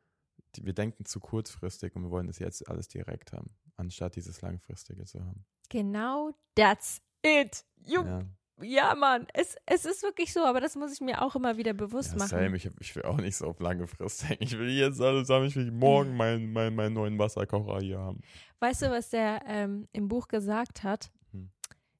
[0.56, 4.40] die, wir denken zu kurzfristig und wir wollen das jetzt alles direkt haben, anstatt dieses
[4.42, 5.44] langfristige zu haben.
[5.68, 7.64] Genau, that's it.
[7.84, 8.22] You, Ja,
[8.62, 8.94] ja.
[8.94, 12.12] Mann, es, es ist wirklich so, aber das muss ich mir auch immer wieder bewusst
[12.12, 12.28] ja machen.
[12.28, 12.56] same.
[12.56, 14.44] Ich, ich will auch nicht so auf lange Frist denken.
[14.44, 15.44] Ich will jetzt alles haben.
[15.44, 18.20] Ich will morgen meinen mein, meinen neuen Wasserkocher hier haben.
[18.60, 21.10] Weißt du, was der ähm, im Buch gesagt hat?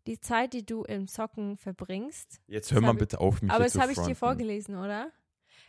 [0.06, 3.76] Die Zeit, die du im Zocken verbringst, Jetzt hör mal bitte auf, mich aber das
[3.78, 5.10] habe ich dir vorgelesen, oder?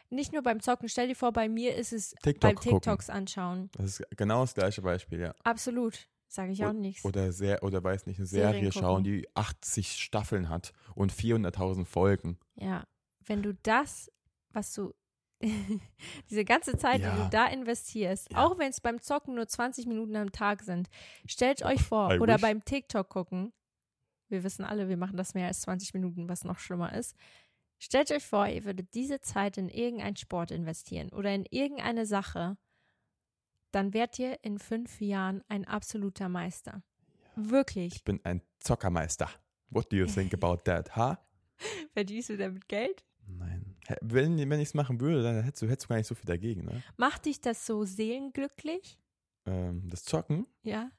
[0.09, 2.71] Nicht nur beim Zocken, stell dir vor, bei mir ist es TikTok beim gucken.
[2.81, 3.69] TikToks anschauen.
[3.73, 5.33] Das ist genau das gleiche Beispiel, ja.
[5.43, 7.03] Absolut, sage ich auch nichts.
[7.03, 8.81] Oder sehr, oder weiß nicht, eine Serien Serie gucken.
[8.81, 12.38] schauen, die 80 Staffeln hat und 400.000 Folgen.
[12.55, 12.85] Ja,
[13.25, 14.09] wenn du das,
[14.53, 14.93] was du,
[16.29, 17.23] diese ganze Zeit, die Ja.
[17.23, 18.45] du da investierst, Ja.
[18.45, 20.89] auch wenn es beim Zocken nur 20 Minuten am Tag sind,
[21.25, 22.41] stellt euch vor, I oder wish.
[22.41, 23.51] beim TikTok gucken,
[24.30, 27.15] wir wissen alle, wir machen das mehr als 20 Minuten, was noch schlimmer ist.
[27.80, 32.57] Stellt euch vor, ihr würdet diese Zeit in irgendeinen Sport investieren oder in irgendeine Sache,
[33.71, 36.82] dann werdet ihr in fünf Jahren ein absoluter Meister.
[37.36, 37.95] Wirklich.
[37.95, 39.30] Ich bin ein Zockermeister.
[39.69, 41.23] What do you think about that, ha?
[41.93, 43.03] Verdienst du damit Geld?
[43.28, 43.75] Nein.
[44.01, 46.25] Wenn, wenn ich es machen würde, dann hättest du, hättest du gar nicht so viel
[46.25, 46.82] dagegen, ne?
[46.97, 48.97] Macht dich das so seelenglücklich?
[49.45, 50.89] Ähm, das Zocken, Ja.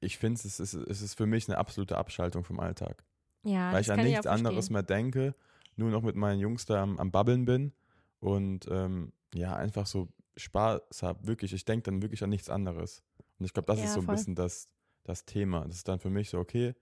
[0.00, 3.04] Ich finde, es ist, es ist für mich eine absolute Abschaltung vom Alltag.
[3.44, 4.46] Ja, weil ich an nichts verstehen.
[4.46, 5.34] anderes mehr denke,
[5.76, 7.72] nur noch mit meinen Jungs da am, am Babbeln bin
[8.20, 11.26] und ähm, ja, einfach so Spaß habe.
[11.26, 13.02] Wirklich, ich denke dann wirklich an nichts anderes.
[13.38, 14.14] Und ich glaube, das Ja, ist so ein voll.
[14.16, 14.68] bisschen das,
[15.04, 15.64] das Thema.
[15.66, 16.74] Das ist dann für mich so, okay,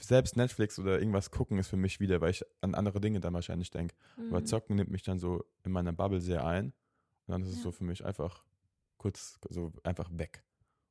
[0.00, 3.34] selbst Netflix oder irgendwas gucken ist für mich wieder, weil ich an andere Dinge dann
[3.34, 3.94] wahrscheinlich denke.
[4.28, 4.46] Aber Mhm.
[4.46, 6.66] Zocken nimmt mich dann so in meiner Bubble sehr ein.
[6.66, 7.62] Und dann ist es Ja.
[7.62, 8.44] so für mich einfach
[8.98, 10.42] kurz, so einfach weg.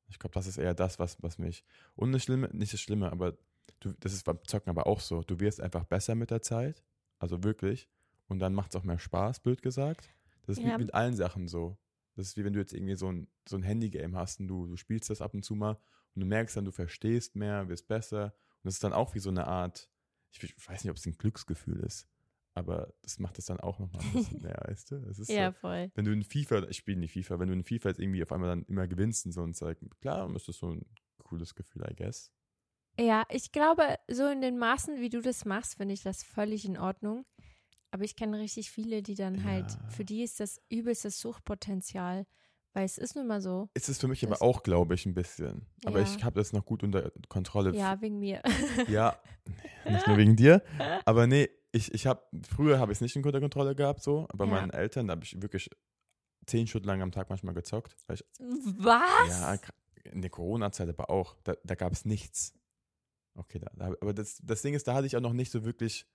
[0.08, 1.64] Ich glaube, das ist eher das, was, was mich.
[1.94, 3.36] Und das Schlimme, nicht das Schlimme, aber
[3.80, 5.22] du, das ist beim Zocken aber auch so.
[5.22, 6.82] Du wirst einfach besser mit der Zeit.
[7.18, 7.88] Also wirklich.
[8.28, 10.08] Und dann macht es auch mehr Spaß, blöd gesagt.
[10.46, 10.74] Das ist Ja.
[10.74, 11.76] wie mit allen Sachen so.
[12.14, 14.66] Das ist wie wenn du jetzt irgendwie so ein, so ein Handy-Game hast und du,
[14.66, 15.78] du spielst das ab und zu mal
[16.14, 18.26] und du merkst dann, du verstehst mehr, wirst besser.
[18.26, 19.90] Und das ist dann auch wie so eine Art,
[20.30, 22.08] ich, ich weiß nicht, ob es ein Glücksgefühl ist,
[22.56, 24.96] aber das macht es dann auch nochmal ein bisschen mehr, weißt du?
[25.08, 25.90] Es ist Ja, so, voll.
[25.94, 28.32] wenn du in FIFA, ich spiele nicht FIFA, wenn du in FIFA jetzt irgendwie auf
[28.32, 30.86] einmal dann immer gewinnst und so und sagst, klar, ist das so ein
[31.18, 32.32] cooles Gefühl, I guess.
[32.98, 36.64] Ja, ich glaube, so in den Maßen, wie du das machst, finde ich das völlig
[36.64, 37.26] in Ordnung.
[37.90, 39.88] Aber ich kenne richtig viele, die dann halt, Ja.
[39.90, 42.26] für die ist das übelste Suchtpotenzial,
[42.72, 43.68] weil es ist nun mal so.
[43.74, 45.66] Es ist für mich aber auch, glaube ich, ein bisschen.
[45.84, 46.04] Aber Ja.
[46.04, 47.74] ich habe das noch gut unter Kontrolle.
[47.74, 48.42] Ja, wegen mir.
[48.86, 49.18] Ja,
[49.88, 50.62] nicht nur wegen dir.
[51.04, 54.26] Aber nee, ich, ich habe, früher habe ich es nicht unter Kontrolle gehabt, so.
[54.30, 54.50] Aber Ja.
[54.52, 55.70] meinen Eltern, da habe ich wirklich
[56.46, 57.96] zehn Stunden lang am Tag manchmal gezockt.
[58.12, 59.28] Ich, Was?
[59.28, 59.58] ja,
[60.04, 61.36] in der Corona-Zeit aber auch.
[61.44, 62.54] Da, da gab es nichts.
[63.34, 65.64] Okay, da, da, aber das, das Ding ist, da hatte ich auch noch nicht so
[65.64, 66.06] wirklich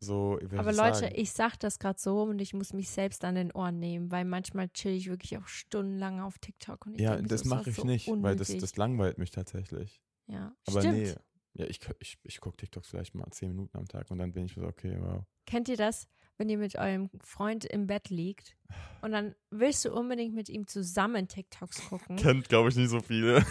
[0.00, 0.38] so.
[0.56, 1.14] Aber Leute, sagen?
[1.16, 4.24] ich sag das gerade so und ich muss mich selbst an den Ohren nehmen, weil
[4.24, 7.84] manchmal chill ich wirklich auch stundenlang auf TikTok und ich Ja, das mache ich so
[7.84, 8.60] nicht, weil das, unnötig.
[8.60, 10.02] das langweilt mich tatsächlich.
[10.26, 10.98] ja, Aber stimmt.
[10.98, 11.14] nee,
[11.54, 14.46] ja, ich, ich, ich gucke TikToks vielleicht mal zehn Minuten am Tag und dann bin
[14.46, 15.24] ich so, okay, wow.
[15.46, 18.56] Kennt ihr das, wenn ihr mit eurem Freund im Bett liegt
[19.02, 22.16] und dann willst du unbedingt mit ihm zusammen TikToks gucken?
[22.16, 23.44] Kennt, glaube ich, nicht so viele.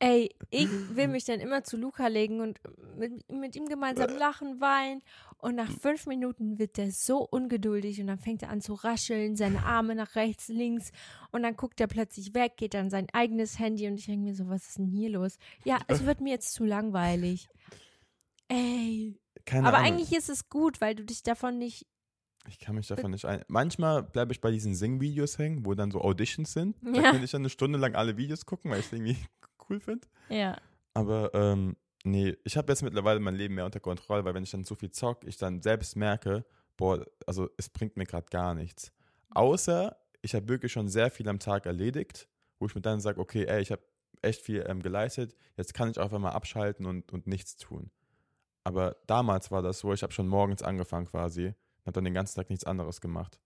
[0.00, 2.60] Ey, ich will mich dann immer zu Luca legen und
[2.96, 5.02] mit, mit ihm gemeinsam lachen, weinen.
[5.38, 9.36] Und nach fünf Minuten wird der so ungeduldig und dann fängt er an zu rascheln,
[9.36, 10.90] seine Arme nach rechts, links.
[11.30, 14.34] Und dann guckt er plötzlich weg, geht an sein eigenes Handy und ich denke mir
[14.34, 15.38] so, was ist denn hier los?
[15.64, 17.48] Ja, es wird mir jetzt zu langweilig.
[18.48, 19.18] Ey.
[19.44, 19.92] Keine Aber Ahnung.
[19.92, 21.86] eigentlich ist es gut, weil du dich davon nicht.
[22.48, 23.42] Ich kann mich davon nicht ein.
[23.48, 26.76] Manchmal bleibe ich bei diesen Sing-Videos hängen, wo dann so Auditions sind.
[26.82, 27.10] Da Ja.
[27.10, 29.16] könnte ich dann eine Stunde lang alle Videos gucken, weil ich es irgendwie
[29.68, 30.06] cool finde.
[30.28, 30.58] Ja.
[30.94, 34.50] Aber ähm, nee, ich habe jetzt mittlerweile mein Leben mehr unter Kontrolle, weil wenn ich
[34.50, 36.44] dann so viel zock, ich dann selbst merke,
[36.76, 38.92] boah, also es bringt mir gerade gar nichts.
[39.30, 43.20] Außer ich habe wirklich schon sehr viel am Tag erledigt, wo ich mir dann sage,
[43.20, 43.82] okay, ey, ich habe
[44.22, 47.90] echt viel ähm, geleistet, jetzt kann ich auch einmal abschalten und, und nichts tun.
[48.64, 52.14] Aber damals war das so, ich habe schon morgens angefangen quasi und habe dann den
[52.14, 53.38] ganzen Tag nichts anderes gemacht.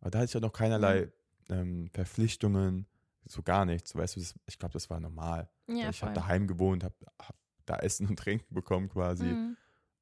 [0.00, 1.12] Aber da hatte ich ja noch keinerlei
[1.48, 2.86] ähm, Verpflichtungen,
[3.28, 3.94] so gar nichts.
[3.94, 5.48] Weißt du, das, ich glaube, das war normal.
[5.66, 9.24] Ja, ich habe daheim gewohnt, habe hab da Essen und Trinken bekommen quasi.
[9.24, 9.56] Mhm.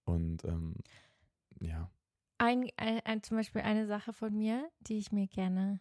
[0.05, 0.77] Und ähm,
[1.61, 1.91] ja.
[2.39, 5.81] Ein, ein, ein, zum Beispiel eine Sache von mir, die ich mir gerne,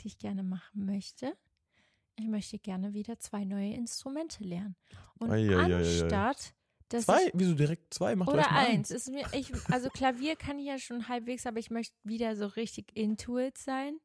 [0.00, 1.36] die ich gerne machen möchte.
[2.16, 4.76] Ich möchte gerne wieder zwei neue Instrumente lernen.
[5.18, 6.54] Und Ei, anstatt,
[6.90, 7.26] dass Zwei?
[7.26, 8.16] ich Wieso direkt zwei?
[8.16, 11.70] Mach oder eins, ist mir, ich, also Klavier kann ich ja schon halbwegs, aber ich
[11.70, 13.98] möchte wieder so richtig into it sein.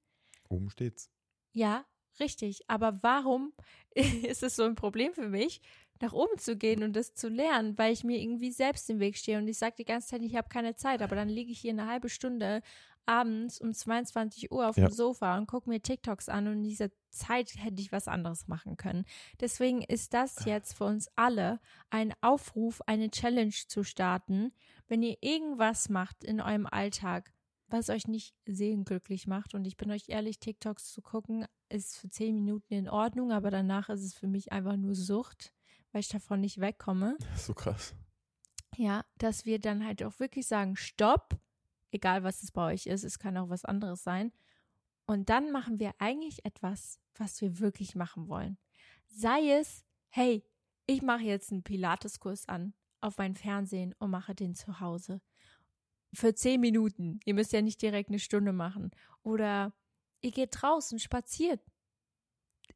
[0.48, 1.10] Oben steht's.
[1.52, 1.84] Ja,
[2.20, 2.62] richtig.
[2.68, 3.54] Aber warum
[3.96, 5.62] ist es so ein Problem für mich,
[6.02, 9.16] nach oben zu gehen und das zu lernen, weil ich mir irgendwie selbst im Weg
[9.18, 11.60] stehe und ich sage die ganze Zeit, ich habe keine Zeit, aber dann liege ich
[11.60, 12.62] hier eine halbe Stunde
[13.06, 14.88] abends um 22 Uhr auf Ja.
[14.88, 18.48] dem Sofa und gucke mir TikToks an und in dieser Zeit hätte ich was anderes
[18.48, 19.06] machen können.
[19.40, 21.60] Deswegen ist das jetzt für uns alle
[21.90, 24.52] ein Aufruf, eine Challenge zu starten,
[24.88, 27.32] wenn ihr irgendwas macht in eurem Alltag,
[27.68, 29.54] was euch nicht seelenglücklich macht.
[29.54, 33.52] Und ich bin euch ehrlich, TikToks zu gucken, ist für 10 Minuten in Ordnung, aber
[33.52, 35.54] danach ist es für mich einfach nur Sucht,
[35.92, 37.16] weil ich davon nicht wegkomme.
[37.20, 37.96] Das ist so krass.
[38.78, 41.40] Ja, dass wir dann halt auch wirklich sagen, stopp,
[41.92, 44.32] egal was es bei euch ist, es kann auch was anderes sein.
[45.06, 48.58] Und dann machen wir eigentlich etwas, was wir wirklich machen wollen.
[49.08, 50.44] Sei es, hey,
[50.88, 55.22] ich mache jetzt einen Pilateskurs an auf mein Fernsehen und mache den zu Hause.
[56.16, 57.20] Für zehn Minuten.
[57.26, 58.92] Ihr müsst ja nicht direkt eine Stunde machen.
[59.24, 59.74] Oder
[60.22, 61.60] ihr geht draußen spazieren.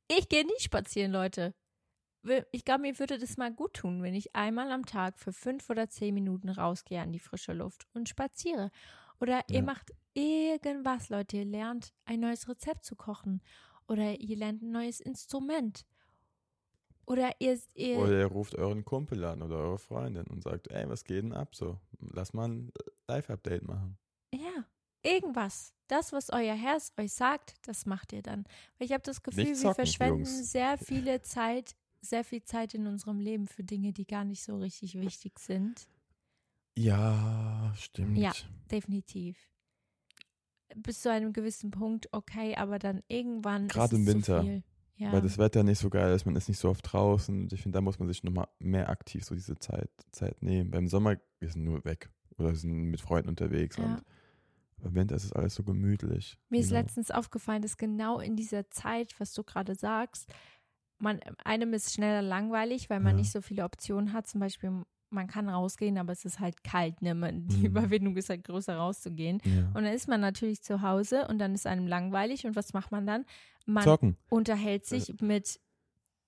[0.07, 1.55] Ich gehe nicht spazieren, Leute.
[2.51, 5.69] Ich glaube, mir würde das mal gut tun, wenn ich einmal am Tag für fünf
[5.69, 8.71] oder zehn Minuten rausgehe an die frische Luft und spaziere.
[9.21, 9.63] Oder ihr Ja.
[9.63, 11.37] macht irgendwas, Leute.
[11.37, 13.41] Ihr lernt ein neues Rezept zu kochen.
[13.87, 15.85] Oder ihr lernt ein neues Instrument.
[17.05, 20.87] Oder ihr, ihr Oder ihr ruft euren Kumpel an oder eure Freundin und sagt, ey,
[20.87, 21.79] was geht denn ab so?
[21.99, 22.69] Lass mal
[23.09, 23.97] Live-Update machen.
[24.33, 24.65] ja,
[25.03, 25.73] irgendwas.
[25.87, 28.45] Das, was euer Herz euch sagt, das macht ihr dann.
[28.77, 30.51] Weil ich habe das Gefühl, Nicht wir zocken, verschwenden Jungs.
[30.51, 34.57] sehr viele Zeit, sehr viel Zeit in unserem Leben für Dinge, die gar nicht so
[34.57, 35.87] richtig wichtig sind.
[36.77, 38.17] Ja, stimmt.
[38.17, 38.31] Ja.
[38.71, 39.37] Definitiv.
[40.75, 44.63] Bis zu einem gewissen Punkt okay, aber dann irgendwann Gerade im Winter, Zu viel.
[44.97, 45.13] Ja.
[45.13, 47.43] Weil das Wetter nicht so geil ist, man ist nicht so oft draußen.
[47.43, 50.69] Und ich finde, da muss man sich nochmal mehr aktiv so diese Zeit, Zeit nehmen.
[50.71, 53.77] Beim Sommer, wir sind nur weg oder sind mit Freunden unterwegs.
[53.77, 53.83] Ja.
[53.85, 54.03] Und
[54.81, 56.37] beim Winter ist es alles so gemütlich.
[56.49, 56.81] Mir ist Genau.
[56.81, 60.31] letztens aufgefallen, dass genau in dieser Zeit, was du gerade sagst,
[60.99, 63.17] man einem ist schneller langweilig, weil man Ja.
[63.21, 64.27] nicht so viele Optionen hat.
[64.27, 67.01] Zum Beispiel, man kann rausgehen, aber es ist halt kalt.
[67.01, 67.15] Ne?
[67.15, 67.65] Man, die Mhm.
[67.65, 69.39] Überwindung ist halt größer rauszugehen.
[69.43, 69.67] Ja.
[69.73, 72.45] Und dann ist man natürlich zu Hause und dann ist einem langweilig.
[72.45, 73.25] Und was macht man dann?
[73.65, 74.17] Man Zocken.
[74.29, 75.59] unterhält sich mit,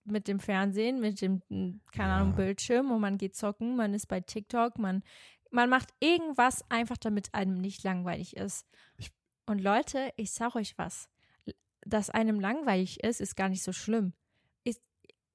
[0.03, 2.35] mit dem Fernsehen, mit dem, m, keine Ahnung.
[2.35, 5.03] Bildschirm und man geht zocken, man ist bei TikTok, man,
[5.51, 8.65] man macht irgendwas einfach, damit einem nicht langweilig ist.
[8.97, 9.11] Ich-
[9.45, 11.09] und Leute, ich sag euch was,
[11.85, 14.13] dass einem langweilig ist, ist gar nicht so schlimm.
[14.63, 14.81] Ist,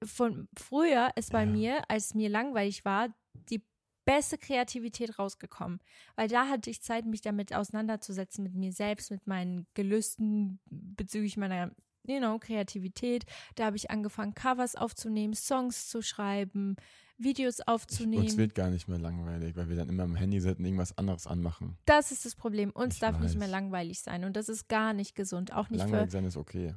[0.05, 1.47] von früher ist bei Ja.
[1.47, 3.14] mir, als mir langweilig war,
[3.51, 3.62] die
[4.07, 5.81] beste Kreativität rausgekommen.
[6.14, 11.37] Weil da hatte ich Zeit, mich damit auseinanderzusetzen, mit mir selbst, mit meinen Gelüsten bezüglich
[11.37, 11.73] meiner,
[12.07, 13.25] you know, Kreativität.
[13.57, 16.77] Da habe ich angefangen, Covers aufzunehmen, Songs zu schreiben,
[17.19, 18.23] Videos Ich, aufzunehmen.
[18.25, 20.97] uns wird gar nicht mehr langweilig, weil wir dann immer am Handy sitzen und irgendwas
[20.99, 21.77] anderes anmachen.
[21.87, 22.71] das ist das Problem.
[22.71, 23.51] Uns Ich darf nicht mehr weiß.
[23.53, 24.25] langweilig sein.
[24.25, 25.53] Und das ist gar nicht gesund.
[25.53, 26.75] Auch nicht langweilig sein ist okay.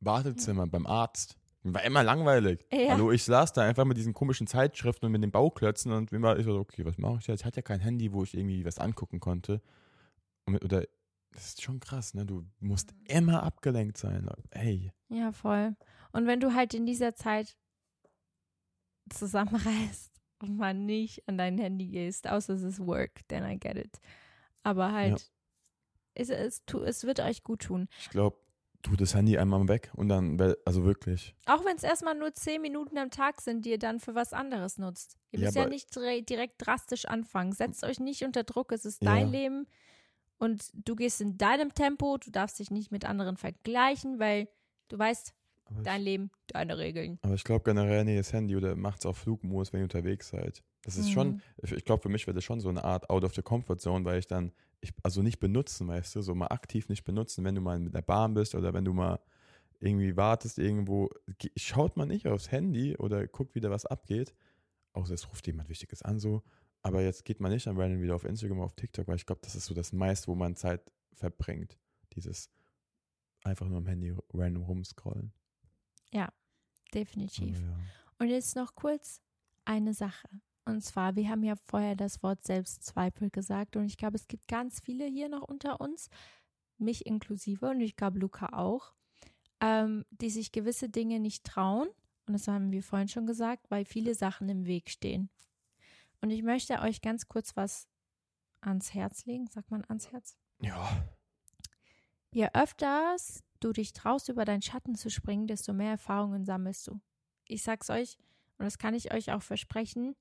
[0.00, 1.36] Wartezimmer beim Arzt.
[1.66, 2.66] War immer langweilig.
[2.70, 2.90] Ja.
[2.92, 6.20] Hallo, ich saß da einfach mit diesen komischen Zeitschriften und mit den Bauklötzen und mir
[6.20, 7.40] war ich so, okay, was mache ich jetzt?
[7.40, 9.62] Ich hatte ja kein Handy, wo ich irgendwie was angucken konnte.
[10.46, 10.84] Mit, oder
[11.32, 12.26] das ist schon krass, ne?
[12.26, 14.28] Du musst immer abgelenkt sein.
[14.50, 15.74] Hey, Ja, voll.
[16.12, 17.56] Und wenn du halt in dieser Zeit
[19.10, 23.76] zusammenreißt und mal nicht an dein Handy gehst, außer es ist Work, then I get
[23.76, 24.00] it.
[24.62, 25.30] Aber halt,
[26.14, 27.88] es, es, tu, es wird euch gut tun.
[27.98, 28.38] ich glaube,
[28.82, 31.34] tu das Handy einmal weg und dann, also wirklich.
[31.46, 34.32] Auch wenn es erstmal nur zehn Minuten am Tag sind, die ihr dann für was
[34.34, 35.16] anderes nutzt.
[35.32, 35.94] Ihr Ja, müsst ja, aber- nicht
[36.28, 37.52] direkt drastisch anfangen.
[37.52, 39.14] Setzt euch nicht unter Druck, es ist Ja.
[39.14, 39.66] dein Leben
[40.38, 44.48] und du gehst in deinem Tempo, du darfst dich nicht mit anderen vergleichen, weil
[44.88, 45.32] du weißt,
[45.66, 47.18] Aber dein ich, Leben, deine Regeln.
[47.22, 50.62] aber ich glaube generell, nee, das Handy oder macht's auf Flugmodus, wenn ihr unterwegs seid.
[50.82, 51.12] Das ist Mhm.
[51.12, 53.78] schon, ich, glaube, für mich wäre das schon so eine Art out of the comfort
[53.78, 57.42] zone, weil ich dann, ich, also nicht benutzen, weißt du, so mal aktiv nicht benutzen,
[57.44, 59.18] wenn du mal mit der Bahn bist oder wenn du mal
[59.80, 61.08] irgendwie wartest irgendwo,
[61.38, 64.34] ge- schaut man nicht aufs Handy oder guckt wieder, was abgeht,
[64.92, 66.42] außer es ruft jemand Wichtiges an, so.
[66.82, 69.40] aber jetzt geht man nicht dann random wieder auf Instagram, auf TikTok, weil ich glaube,
[69.42, 70.82] das ist so das meiste, wo man Zeit
[71.14, 71.78] verbringt.
[72.14, 72.50] Dieses
[73.42, 75.32] einfach nur am Handy random rumscrollen.
[76.92, 77.56] Definitiv.
[77.56, 77.76] Aber ja.
[78.18, 79.20] Und jetzt noch kurz
[79.64, 80.28] eine Sache.
[80.64, 84.48] Und zwar, wir haben ja vorher das Wort Selbstzweifel gesagt und ich glaube, es gibt
[84.48, 86.08] ganz viele hier noch unter uns,
[86.78, 88.94] mich inklusive und ich glaube Luca auch,
[89.60, 91.88] ähm, die sich gewisse Dinge nicht trauen.
[92.26, 95.28] Und das haben wir vorhin schon gesagt, weil viele Sachen im Weg stehen.
[96.22, 97.86] Und ich möchte euch ganz kurz was
[98.62, 99.46] ans Herz legen.
[99.48, 100.38] Sagt man ans Herz?
[100.62, 101.04] Ja,
[102.34, 107.00] Je öfters du dich traust, über deinen Schatten zu springen, desto mehr Erfahrungen sammelst du.
[107.46, 108.16] Ich sag's euch,
[108.58, 110.14] und das kann ich euch auch versprechen,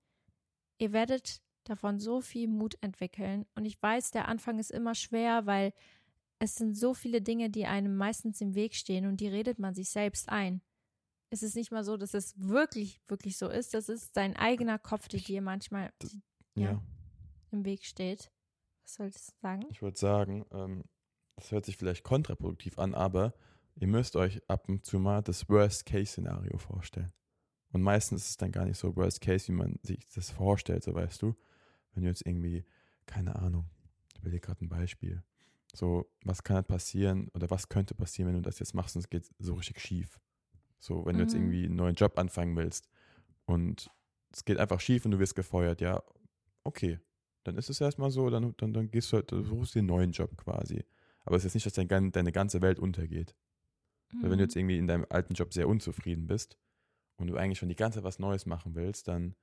[0.78, 3.46] ihr werdet davon so viel Mut entwickeln.
[3.56, 5.74] Und ich weiß, der Anfang ist immer schwer, weil
[6.40, 9.74] es sind so viele Dinge, die einem meistens im Weg stehen und die redet man
[9.74, 10.62] sich selbst ein.
[11.30, 13.74] Es ist nicht mal so, dass es wirklich, wirklich so ist.
[13.74, 15.92] Das ist dein eigener Kopf, der dir manchmal
[16.56, 16.72] ja.
[16.72, 16.84] Ja.
[17.52, 18.30] im Weg steht.
[18.84, 19.66] Was solltest du sagen?
[19.72, 20.84] Ich würde sagen, ähm,
[21.36, 23.34] das hört sich vielleicht kontraproduktiv an, aber
[23.76, 27.12] ihr müsst euch ab und zu mal das Worst-Case-Szenario vorstellen.
[27.72, 30.94] Und meistens ist es dann gar nicht so Worst-Case, wie man sich das vorstellt, so
[30.94, 31.36] weißt du.
[31.94, 32.66] Wenn du jetzt irgendwie,
[33.06, 33.70] keine Ahnung,
[34.16, 35.24] ich will dir gerade ein Beispiel.
[35.74, 39.02] So, was kann halt passieren oder was könnte passieren, wenn du das jetzt machst und
[39.02, 40.20] es geht so richtig schief?
[40.80, 41.40] So, wenn du jetzt Mhm.
[41.40, 42.90] irgendwie einen neuen Job anfangen willst
[43.46, 43.90] und
[44.32, 46.04] es geht einfach schief und du wirst gefeuert, ja,
[46.64, 47.00] okay.
[47.44, 49.88] Dann ist es erstmal so, dann, dann, dann gehst du halt, du suchst dir einen
[49.88, 50.86] neuen Job quasi.
[51.24, 53.36] Aber es ist jetzt nicht, dass dein, deine ganze Welt untergeht.
[54.22, 56.58] Weil wenn du jetzt irgendwie in deinem alten Job sehr unzufrieden bist
[57.18, 59.36] und du eigentlich schon die ganze Zeit was Neues machen willst, dann,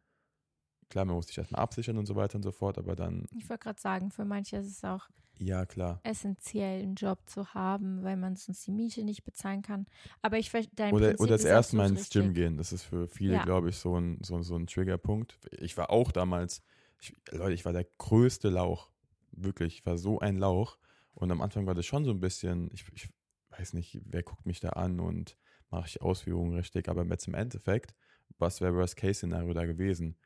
[0.91, 3.49] klar, man muss dich erstmal absichern und so weiter und so fort, aber dann, Ich
[3.49, 5.09] wollte gerade sagen, für manche ist es auch
[5.39, 6.01] ja, klar.
[6.05, 9.87] essentiell, einen Job zu haben, weil man sonst die Miete nicht bezahlen kann.
[10.23, 12.83] Aber ich ver- dein Oder, Prinzip oder das erste Mal ins Gym gehen, das ist
[12.85, 13.43] für viele, Ja.
[13.43, 15.39] glaube ich, so ein, so, so ein Triggerpunkt.
[15.59, 16.63] Ich war auch damals,
[17.01, 18.91] ich, Leute, ich war der größte Lauch.
[19.33, 20.77] Wirklich, ich war so ein Lauch.
[21.15, 23.09] Und am Anfang war das schon so ein bisschen, ich, ich
[23.51, 25.37] weiß nicht, wer guckt mich da an und
[25.71, 27.95] mache ich Ausführungen richtig, aber jetzt im Endeffekt,
[28.39, 30.17] was wäre Worst-Case-Szenario da gewesen?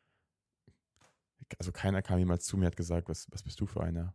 [1.59, 4.15] Also keiner kam jemals zu mir und hat gesagt, was, was bist du für einer?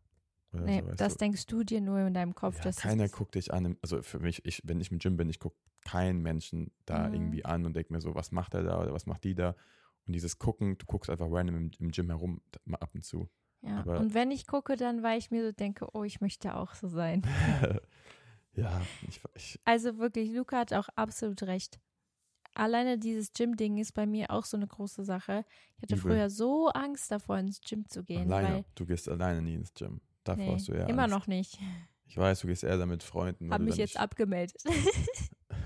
[0.53, 1.19] Oder Nee, so, das du?
[1.19, 2.55] denkst du dir nur in deinem Kopf.
[2.57, 3.77] Ja, dass keiner guckt dich an.
[3.81, 7.13] Also für mich, ich, wenn ich im Gym bin, ich gucke keinen Menschen da Mhm.
[7.13, 9.55] irgendwie an und denke mir so, was macht er da oder was macht die da?
[10.07, 13.29] Und dieses Gucken, du guckst einfach random im, im Gym herum, mal ab und zu.
[13.61, 13.79] Ja.
[13.79, 16.73] aber- Und wenn ich gucke, dann weil ich mir so denke, oh, ich möchte auch
[16.75, 17.21] so sein.
[18.53, 21.79] ja, ich, ich, Also wirklich, Luca hat auch absolut recht.
[22.55, 25.45] Alleine dieses Gym-Ding ist bei mir auch so eine große Sache.
[25.77, 26.11] Ich hatte Übel.
[26.11, 28.31] früher so Angst davor, ins Gym zu gehen.
[28.31, 30.01] alleine, Weil, du gehst alleine nie ins Gym.
[30.23, 31.15] Davor nee, hast du ja immer Angst.
[31.15, 31.57] noch nicht.
[32.05, 33.49] Ich weiß, du gehst eher da mit Freunden.
[33.49, 34.61] du mich jetzt nicht- abgemeldet.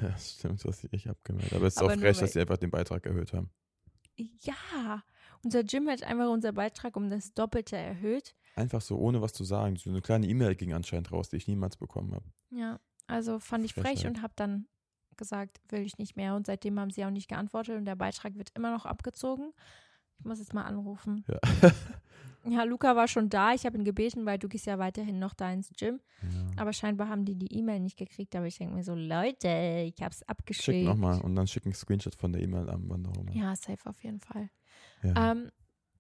[0.02, 1.54] Ja, stimmt, dich echt abgemeldet.
[1.54, 3.50] Aber es ist Aber auch frech, weil- dass sie einfach den Beitrag erhöht haben.
[4.18, 5.04] ja,
[5.44, 8.36] unser Gym hat einfach unser Beitrag um das Doppelte erhöht.
[8.56, 9.76] Einfach so, ohne was zu sagen.
[9.78, 12.26] So eine kleine E-Mail ging anscheinend raus, die ich niemals bekommen habe.
[12.52, 14.68] Ja, also fand ich frech und habe dann
[15.18, 16.36] gesagt, will ich nicht mehr.
[16.36, 19.54] Und seitdem haben sie auch nicht geantwortet und der Beitrag wird immer noch abgezogen.
[20.24, 21.26] Ich muss jetzt mal anrufen.
[21.28, 21.40] Ja.
[22.46, 23.54] Ja, Luca war schon da.
[23.54, 26.02] Ich habe ihn gebeten, weil du gehst ja weiterhin noch da ins Gym.
[26.22, 26.46] ja.
[26.58, 28.36] Aber scheinbar haben die die E-Mail nicht gekriegt.
[28.36, 29.48] Aber ich denke mir so, Leute,
[29.88, 30.86] ich habe es Schick abgeschickt.
[30.86, 33.32] nochmal und dann schick einen Screenshot von der E-Mail an, immer.
[33.34, 34.50] Ja, safe auf jeden Fall.
[35.04, 35.32] Ja.
[35.32, 35.52] Ähm,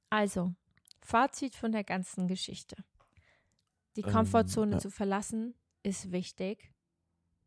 [0.09, 0.53] also,
[1.01, 2.76] Fazit von der ganzen Geschichte.
[3.95, 4.78] Die Ähm, Komfortzone ja.
[4.80, 6.74] zu verlassen ist wichtig,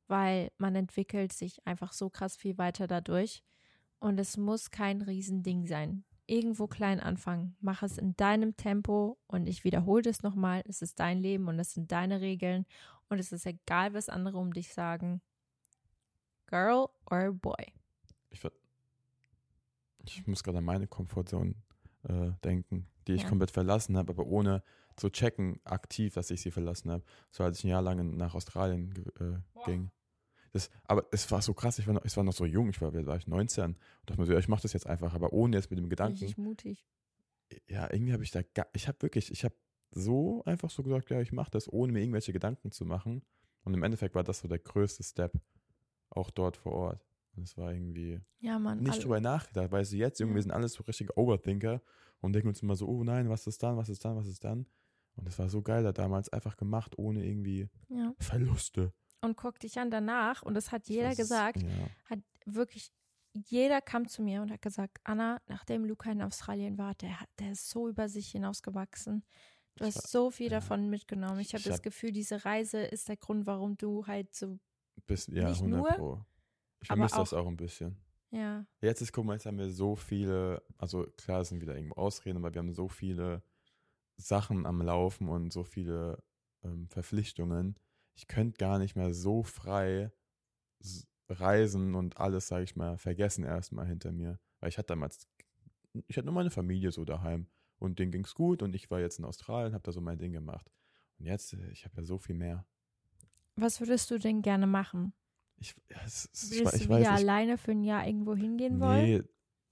[0.08, 3.42] weil man entwickelt sich einfach so krass viel weiter dadurch.
[3.98, 6.04] Und es muss kein Riesending sein.
[6.26, 7.56] Irgendwo klein anfangen.
[7.60, 10.62] Mach es in deinem Tempo und ich wiederhole das nochmal.
[10.66, 12.66] Es ist dein Leben und es sind deine Regeln
[13.08, 15.20] und es ist egal, was andere um dich sagen.
[16.46, 17.72] Girl or boy.
[18.30, 18.42] Ich,
[20.04, 21.54] ich muss gerade an meine Komfortzone
[22.08, 23.28] äh, denken, die ich Ja.
[23.28, 24.62] komplett verlassen habe, aber ohne
[24.96, 27.04] zu checken, aktiv, dass ich sie verlassen habe.
[27.30, 29.90] So als ich ein Jahr lang nach Australien äh, ging.
[30.56, 32.80] Das, aber es war so krass, ich war noch, ich war noch so jung, ich
[32.80, 33.76] war, war ich 19 und
[34.06, 36.18] dachte mir so, ja, ich mache das jetzt einfach, aber ohne jetzt mit dem Gedanken,
[36.18, 36.86] Richtig mutig.
[37.68, 39.54] ja, irgendwie habe ich da, gar, ich habe wirklich, ich habe
[39.90, 43.22] so einfach so gesagt, ja, ich mache das, ohne mir irgendwelche Gedanken zu machen.
[43.64, 45.32] Und im Endeffekt war das so der größte Step,
[46.10, 47.06] auch dort vor Ort.
[47.36, 48.78] Und es war irgendwie Ja, Mann.
[48.80, 50.26] nicht alle- drüber nachgedacht, weil sie jetzt, Ja.
[50.26, 51.82] irgendwie sind alles so richtige Overthinker
[52.20, 54.42] und denken uns immer so, oh nein, was ist dann, was ist dann, was ist
[54.42, 54.66] dann?
[55.16, 58.14] Und es war so geil da damals, einfach gemacht, ohne irgendwie ja.
[58.18, 58.92] Verluste.
[59.26, 61.68] Und guck dich an danach, und das hat jeder weiß- gesagt, Ja.
[62.06, 62.90] hat wirklich,
[63.34, 67.28] jeder kam zu mir und hat gesagt, Anna, nachdem Luca in Australien war, der, hat-
[67.38, 69.24] der ist so über sich hinausgewachsen.
[69.74, 70.58] Du hast war- so viel ja.
[70.60, 71.40] davon mitgenommen.
[71.40, 74.58] Ich habe das Gefühl, diese Reise ist der Grund, warum du halt so,
[75.06, 76.24] Bis, ja, Nicht 100 nur, Pro.
[76.80, 77.96] Ich vermisse das auch- ein bisschen.
[78.30, 81.96] ja, Jetzt ist, guck mal, jetzt haben wir so viele, also klar, sind wieder irgendwo
[81.96, 83.42] Ausreden, aber wir haben so viele
[84.16, 86.22] Sachen am Laufen und so viele
[86.64, 87.76] ähm, Verpflichtungen.
[88.16, 90.10] Ich könnte gar nicht mehr so frei
[91.28, 94.38] reisen und alles, sage ich mal, vergessen erstmal hinter mir.
[94.60, 95.28] Weil ich hatte damals,
[96.06, 97.46] ich hatte nur meine Familie so daheim
[97.78, 100.18] und denen ging es gut und ich war jetzt in Australien, habe da so mein
[100.18, 100.70] Ding gemacht.
[101.18, 102.66] Und jetzt, äh, ich habe ja so viel mehr.
[103.56, 105.12] Was würdest du denn gerne machen?
[105.58, 109.04] Ich, ja, es, es, Würdest ich, du wieder alleine für ein Jahr irgendwo hingehen wollen?
[109.04, 109.22] Nee,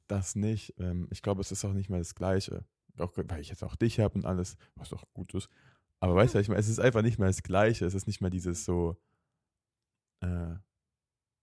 [0.06, 0.74] das nicht.
[0.78, 2.64] Ähm, ich glaube, es ist auch nicht mehr das Gleiche.
[2.98, 5.48] Auch, weil ich jetzt auch dich habe und alles, was auch gut ist.
[6.04, 7.86] Aber weißt du, ich meine, es ist einfach nicht mehr das Gleiche.
[7.86, 8.98] Es ist nicht mehr dieses so,
[10.20, 10.52] äh,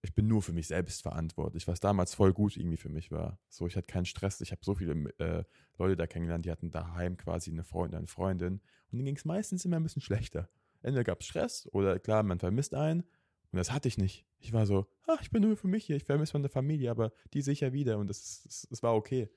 [0.04, 3.40] ich bin nur für mich selbst verantwortlich, was damals voll gut irgendwie für mich war.
[3.50, 4.40] So, ich hatte keinen Stress.
[4.40, 5.46] Ich habe so viele äh,
[5.80, 8.62] Leute da kennengelernt, die hatten daheim quasi eine Freundin, eine Freundin.
[8.92, 10.48] Und denen ging es meistens immer ein bisschen schlechter.
[10.84, 13.02] Entweder gab es Stress oder klar, man vermisst einen.
[13.02, 14.28] Und das hatte ich nicht.
[14.38, 17.14] Ich war so, ah, ich bin nur für mich hier, ich vermisse meine Familie, aber
[17.34, 19.28] die sehe ich ja wieder und das war okay.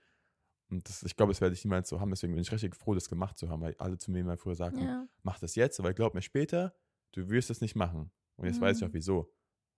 [0.71, 2.95] Und das, ich glaube, das werde ich niemals so haben, deswegen bin ich richtig froh,
[2.95, 5.07] das gemacht zu haben, weil alle zu mir immer früher sagten, Ja.
[5.23, 6.75] mach das jetzt, aber glaub mir später,
[7.13, 8.11] du wirst es nicht machen.
[8.37, 8.89] Und jetzt weiß ich Mhm.
[8.91, 9.33] auch wieso.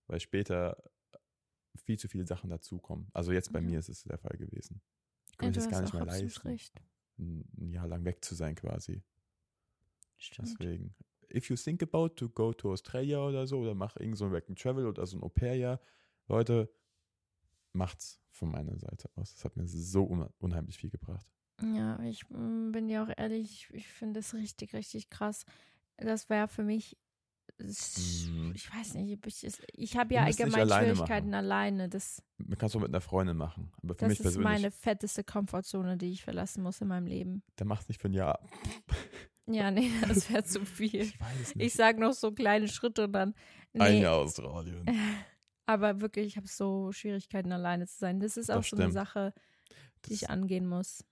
[0.07, 0.81] Weil später
[1.85, 3.09] viel zu viele Sachen dazukommen.
[3.13, 3.67] Also jetzt bei Ja.
[3.67, 4.81] mir ist es der Fall gewesen.
[5.31, 6.73] Ich Ja, du es gar hast nicht mehr leisten, recht.
[7.19, 9.03] ein, Jahr lang weg zu sein quasi.
[10.17, 10.59] Stimmt.
[10.59, 10.95] Deswegen,
[11.33, 14.55] if you think about to go to Australia oder so, oder mach irgend so ein
[14.55, 15.79] Travel oder so ein Au-pair-Jahr,
[16.27, 16.71] Leute,
[17.77, 19.33] macht's von meiner Seite aus.
[19.33, 21.25] Das hat mir so un unheimlich viel gebracht.
[21.61, 25.45] Ja, ich mm, bin dir auch ehrlich, ich, finde es richtig, richtig krass.
[25.97, 26.97] Das wäre für mich,
[27.59, 28.51] Mhm.
[28.53, 31.33] ich weiß nicht, ich, ich, ich habe ja Du allgemein alleine Schwierigkeiten machen.
[31.45, 31.89] alleine.
[31.89, 33.71] Das, Man kann es auch mit einer Freundin machen.
[33.81, 37.41] Aber für das mich ist meine fetteste Komfortzone, die ich verlassen muss in meinem Leben.
[37.57, 38.39] der macht nicht für ein Jahr.
[39.49, 41.03] Ja, nee, das wäre zu viel.
[41.03, 41.15] Ich
[41.51, 41.75] Ich nicht.
[41.77, 43.33] sag noch so kleine Schritte und dann.
[43.79, 44.85] Ein Nee, Jahr Australien.
[45.67, 48.19] aber wirklich, ich habe so Schwierigkeiten, alleine zu sein.
[48.19, 48.93] Das ist auch Das so eine stimmt.
[48.93, 49.33] Sache,
[50.05, 51.05] die ich angehen muss.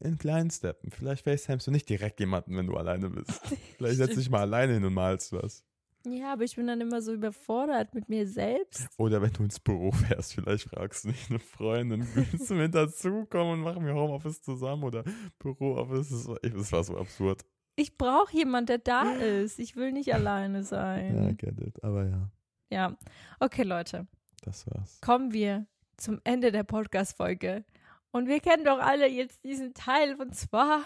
[0.00, 0.90] In kleinen Steppen.
[0.92, 3.30] Vielleicht FaceTimest du nicht direkt jemanden, wenn du alleine bist.
[3.78, 5.64] Vielleicht setzt dich mal alleine hin und malst was.
[6.06, 8.88] Ja, aber ich bin dann immer so überfordert mit mir selbst.
[8.98, 12.72] Oder wenn du ins Büro fährst, vielleicht fragst du nicht eine Freundin, willst du mit
[12.74, 15.02] dazukommen und machen wir Homeoffice zusammen oder
[15.40, 16.08] Bürooffice?
[16.10, 17.44] Das war, das so absurd.
[17.74, 19.58] Ich brauche jemanden, der da ist.
[19.58, 21.36] Ich will nicht alleine Ja, sein.
[21.36, 21.82] get it.
[21.82, 22.30] Aber ja,
[22.70, 22.96] Ja.
[23.40, 24.06] Okay, Leute.
[24.42, 25.00] das war's.
[25.00, 25.66] Kommen wir
[25.96, 27.64] zum Ende der Podcast-Folge.
[28.10, 30.82] Und wir kennen doch alle jetzt diesen Teil und zwar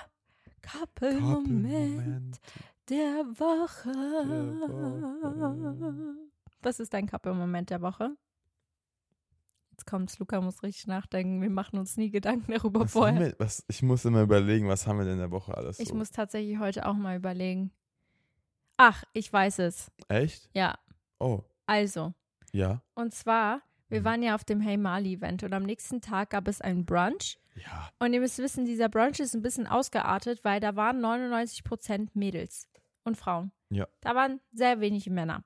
[0.62, 2.40] Couple-Moment Moment.
[2.88, 3.92] der Woche.
[5.12, 6.16] Woche.
[6.62, 8.16] Was ist dein Couple-Moment der Woche?
[9.70, 11.40] Jetzt kommt's, Luca muss richtig nachdenken.
[11.42, 13.18] Wir machen uns nie Gedanken darüber Was vorher.
[13.20, 15.88] wir, was, ich muss immer überlegen, was haben wir denn in der Woche alles Ich
[15.88, 15.94] so.
[15.94, 17.72] muss tatsächlich heute auch mal überlegen.
[18.76, 19.90] Ach, ich weiß es.
[20.08, 20.48] Echt?
[20.54, 20.78] Ja,
[21.18, 22.12] Oh, also.
[22.52, 22.82] ja.
[22.94, 24.04] Und zwar, wir Mhm.
[24.04, 27.38] waren ja auf dem Hey Mali Event und am nächsten Tag gab es einen Brunch.
[27.56, 27.90] Ja.
[27.98, 32.68] Und ihr müsst wissen, dieser Brunch ist ein bisschen ausgeartet, weil da waren 99% Mädels
[33.04, 33.52] und Frauen.
[33.70, 33.86] Ja.
[34.00, 35.44] Da waren sehr wenige Männer.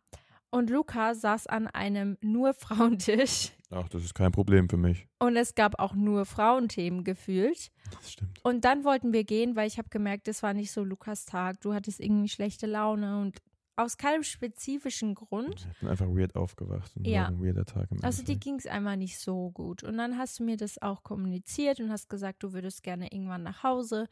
[0.51, 5.09] Und Luca saß an einem nur Frauentisch Ach, das ist kein Problem für mich.
[5.19, 7.73] und es gab auch nur Frauenthemen gefühlt.
[7.91, 8.39] Das stimmt.
[8.45, 11.61] Und dann wollten wir gehen, weil ich habe gemerkt, das war nicht so Lukas Tag.
[11.63, 13.39] Du hattest irgendwie schlechte Laune und
[13.77, 15.67] aus keinem spezifischen Grund.
[15.71, 17.27] Ich bin einfach weird aufgewacht und Ja.
[17.27, 19.85] ein weirder Tag im Also dir ging es einmal nicht so gut.
[19.85, 23.43] Und dann hast du mir das auch kommuniziert und hast gesagt, du würdest gerne irgendwann
[23.43, 24.09] nach Hause.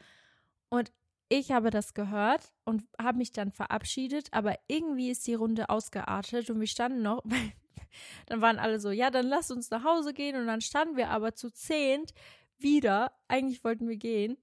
[0.69, 0.93] Und
[1.31, 6.51] ich habe das gehört und habe mich dann verabschiedet, aber irgendwie ist die Runde ausgeartet
[6.51, 7.23] und wir standen noch,
[8.27, 11.09] dann waren alle so, ja, dann lass uns nach Hause gehen und dann standen wir
[11.11, 12.13] aber zu zehnt
[12.59, 14.37] wieder, eigentlich wollten wir gehen,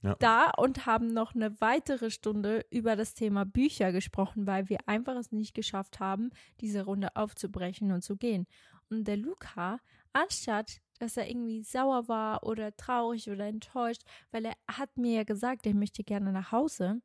[0.00, 0.14] Ja.
[0.20, 5.16] da und haben noch eine weitere Stunde über das Thema Bücher gesprochen, weil wir einfach
[5.16, 6.30] es nicht geschafft haben,
[6.60, 8.46] diese Runde aufzubrechen und zu gehen.
[8.90, 9.80] Und der Luca,
[10.12, 15.24] anstatt dass er irgendwie sauer war oder traurig oder enttäuscht, weil er hat mir ja
[15.24, 17.00] gesagt, er möchte gerne nach Hause,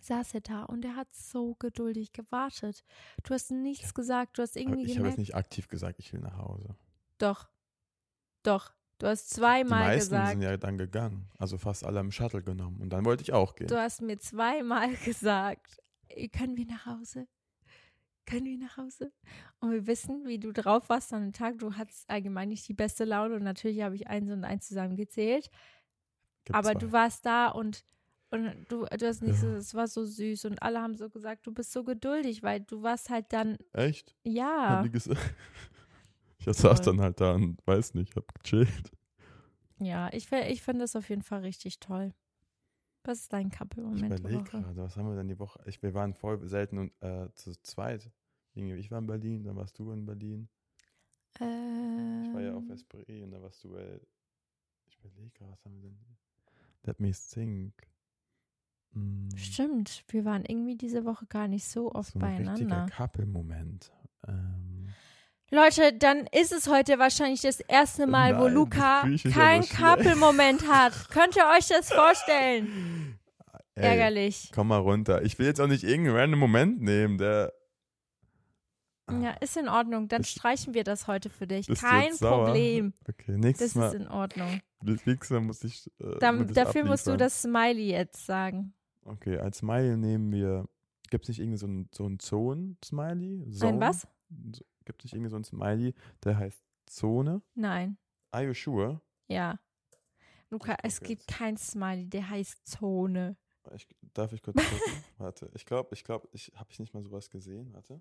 [0.00, 2.84] saß er da und er hat so geduldig gewartet.
[3.22, 6.20] Du hast nichts gesagt, du hast irgendwie ich habe jetzt nicht aktiv gesagt, ich will
[6.20, 6.76] nach Hause.
[7.18, 7.48] doch,
[8.42, 8.72] doch,
[9.02, 11.28] du hast Die zweimal meisten gesagt, sind ja dann gegangen.
[11.38, 12.80] Also fast alle im Shuttle genommen.
[12.80, 13.66] Und dann wollte ich auch gehen.
[13.66, 15.78] Du hast mir zweimal gesagt,
[16.08, 17.26] "Ey, können wir nach Hause?
[18.24, 19.12] Können wir nach Hause?
[19.58, 21.58] Und wir wissen, wie du drauf warst an dem Tag.
[21.58, 25.50] Du hattest allgemein nicht die beste Laune und natürlich habe ich eins und eins zusammengezählt.
[26.44, 26.78] Gibt Aber zwei.
[26.78, 27.84] du warst da und,
[28.30, 29.56] und du, du hast nichts, Ja.
[29.56, 32.82] es war so süß und alle haben so gesagt, du bist so geduldig, weil du
[32.82, 34.14] warst halt dann, Echt?
[34.22, 34.68] ja.
[34.68, 35.20] Haben die gesagt?
[36.46, 36.84] Ich saß Voll.
[36.86, 38.92] dann halt da und weiß nicht, hab gechillt.
[39.78, 42.12] Ja, ich, ich finde das auf jeden Fall richtig toll.
[43.04, 45.60] Was ist dein Ich Couple-Moment der überlege gerade, was haben wir denn die Woche?
[45.66, 48.10] Ich, wir waren voll selten und äh, zu zweit.
[48.54, 50.48] Ich war in Berlin, dann warst du in Berlin.
[51.34, 53.98] Ich war ja auf Ähm, Esprit und da warst du, äh,
[54.86, 55.98] ich überlege gerade, was haben wir denn?
[56.84, 57.72] Let me think.
[58.92, 62.86] Mm, Stimmt, wir waren irgendwie diese Woche gar nicht so oft so ein richtiger beieinander.
[62.94, 63.92] Couple-Moment.
[64.28, 64.71] Ähm,
[65.54, 69.34] Leute, dann ist es heute wahrscheinlich das erste Mal, wo Nein, Luca das ich mich
[69.34, 69.64] keinen.
[69.64, 71.10] Couple-Moment hat.
[71.10, 73.18] Könnt ihr euch das vorstellen?
[73.74, 74.50] ey, Ärgerlich.
[74.54, 75.22] Komm mal runter.
[75.22, 77.52] Ich will jetzt auch nicht irgendeinen random Moment nehmen, der.
[79.10, 80.08] Ja, ist in Ordnung.
[80.08, 81.66] Dann Das- streichen wir das heute für dich.
[81.66, 82.16] Kein?
[82.16, 82.94] Problem.
[83.06, 83.86] Okay, nächstes Das Mal.
[83.88, 84.60] ist in Ordnung.
[84.80, 85.86] nächstes Mal muss ich.
[86.00, 87.18] Äh, Dann, muss dafür musst du abliefern.
[87.18, 88.72] das Smiley jetzt sagen.
[89.04, 90.66] Okay, als Smiley nehmen wir.
[91.10, 93.44] Gibt es nicht irgendwie so ein, so ein Zone-Smiley?
[93.60, 94.06] Ein was?
[94.54, 97.42] So- Gibt es nicht irgendwie so ein Smiley, der heißt Zone?
[97.54, 97.98] Nein.
[98.30, 99.00] Are you sure?
[99.28, 99.58] Ja.
[100.50, 101.38] Luca, es gibt jetzt.
[101.38, 103.36] kein Smiley, der heißt Zone.
[103.74, 105.04] Ich, darf ich kurz gucken?
[105.18, 107.72] Warte, ich glaube, ich glaube, ich habe ich nicht mal sowas gesehen.
[107.72, 108.00] Warte.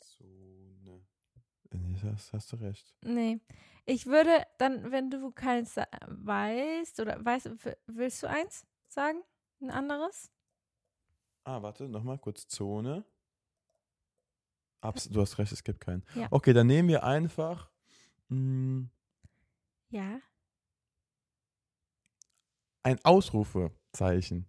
[0.00, 1.06] Zone.
[1.72, 2.94] Nee, hast, hast du recht.
[3.02, 3.40] Nee.
[3.86, 7.50] Ich würde dann, wenn du keins weißt, oder weißt,
[7.86, 9.22] willst du eins sagen?
[9.60, 10.30] Ein anderes?
[11.44, 13.04] Ah, warte, nochmal kurz Zone.
[14.80, 16.04] Abs du hast recht, es gibt keinen.
[16.14, 16.28] Ja.
[16.30, 17.70] Okay, dann nehmen wir einfach
[18.28, 18.88] mh,
[19.90, 20.20] Ja.
[22.82, 24.46] ein Ausrufezeichen.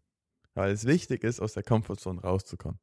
[0.54, 2.80] Weil es wichtig ist, aus der Komfortzone rauszukommen.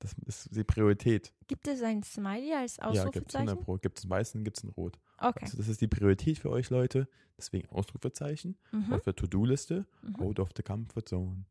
[0.00, 1.32] Das ist die Priorität.
[1.46, 3.00] Gibt es ein Smiley als Ja, gibt es
[3.36, 3.48] Ausrufezeichen?
[3.50, 3.76] 100 Pro.
[3.76, 4.98] Gibt es einen weißen, gibt es einen rot.
[5.18, 5.40] okay.
[5.44, 7.06] Also das ist die Priorität für euch Leute.
[7.36, 8.92] Deswegen Ausrufezeichen Mhm.
[8.92, 9.86] auf der To-Do-Liste.
[10.02, 10.16] Mhm.
[10.16, 11.44] Out of the Comfort Zone.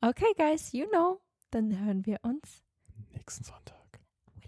[0.00, 1.20] Okay, guys, you know.
[1.50, 2.64] Dann hören wir uns.
[3.10, 3.76] Nächsten Sonntag.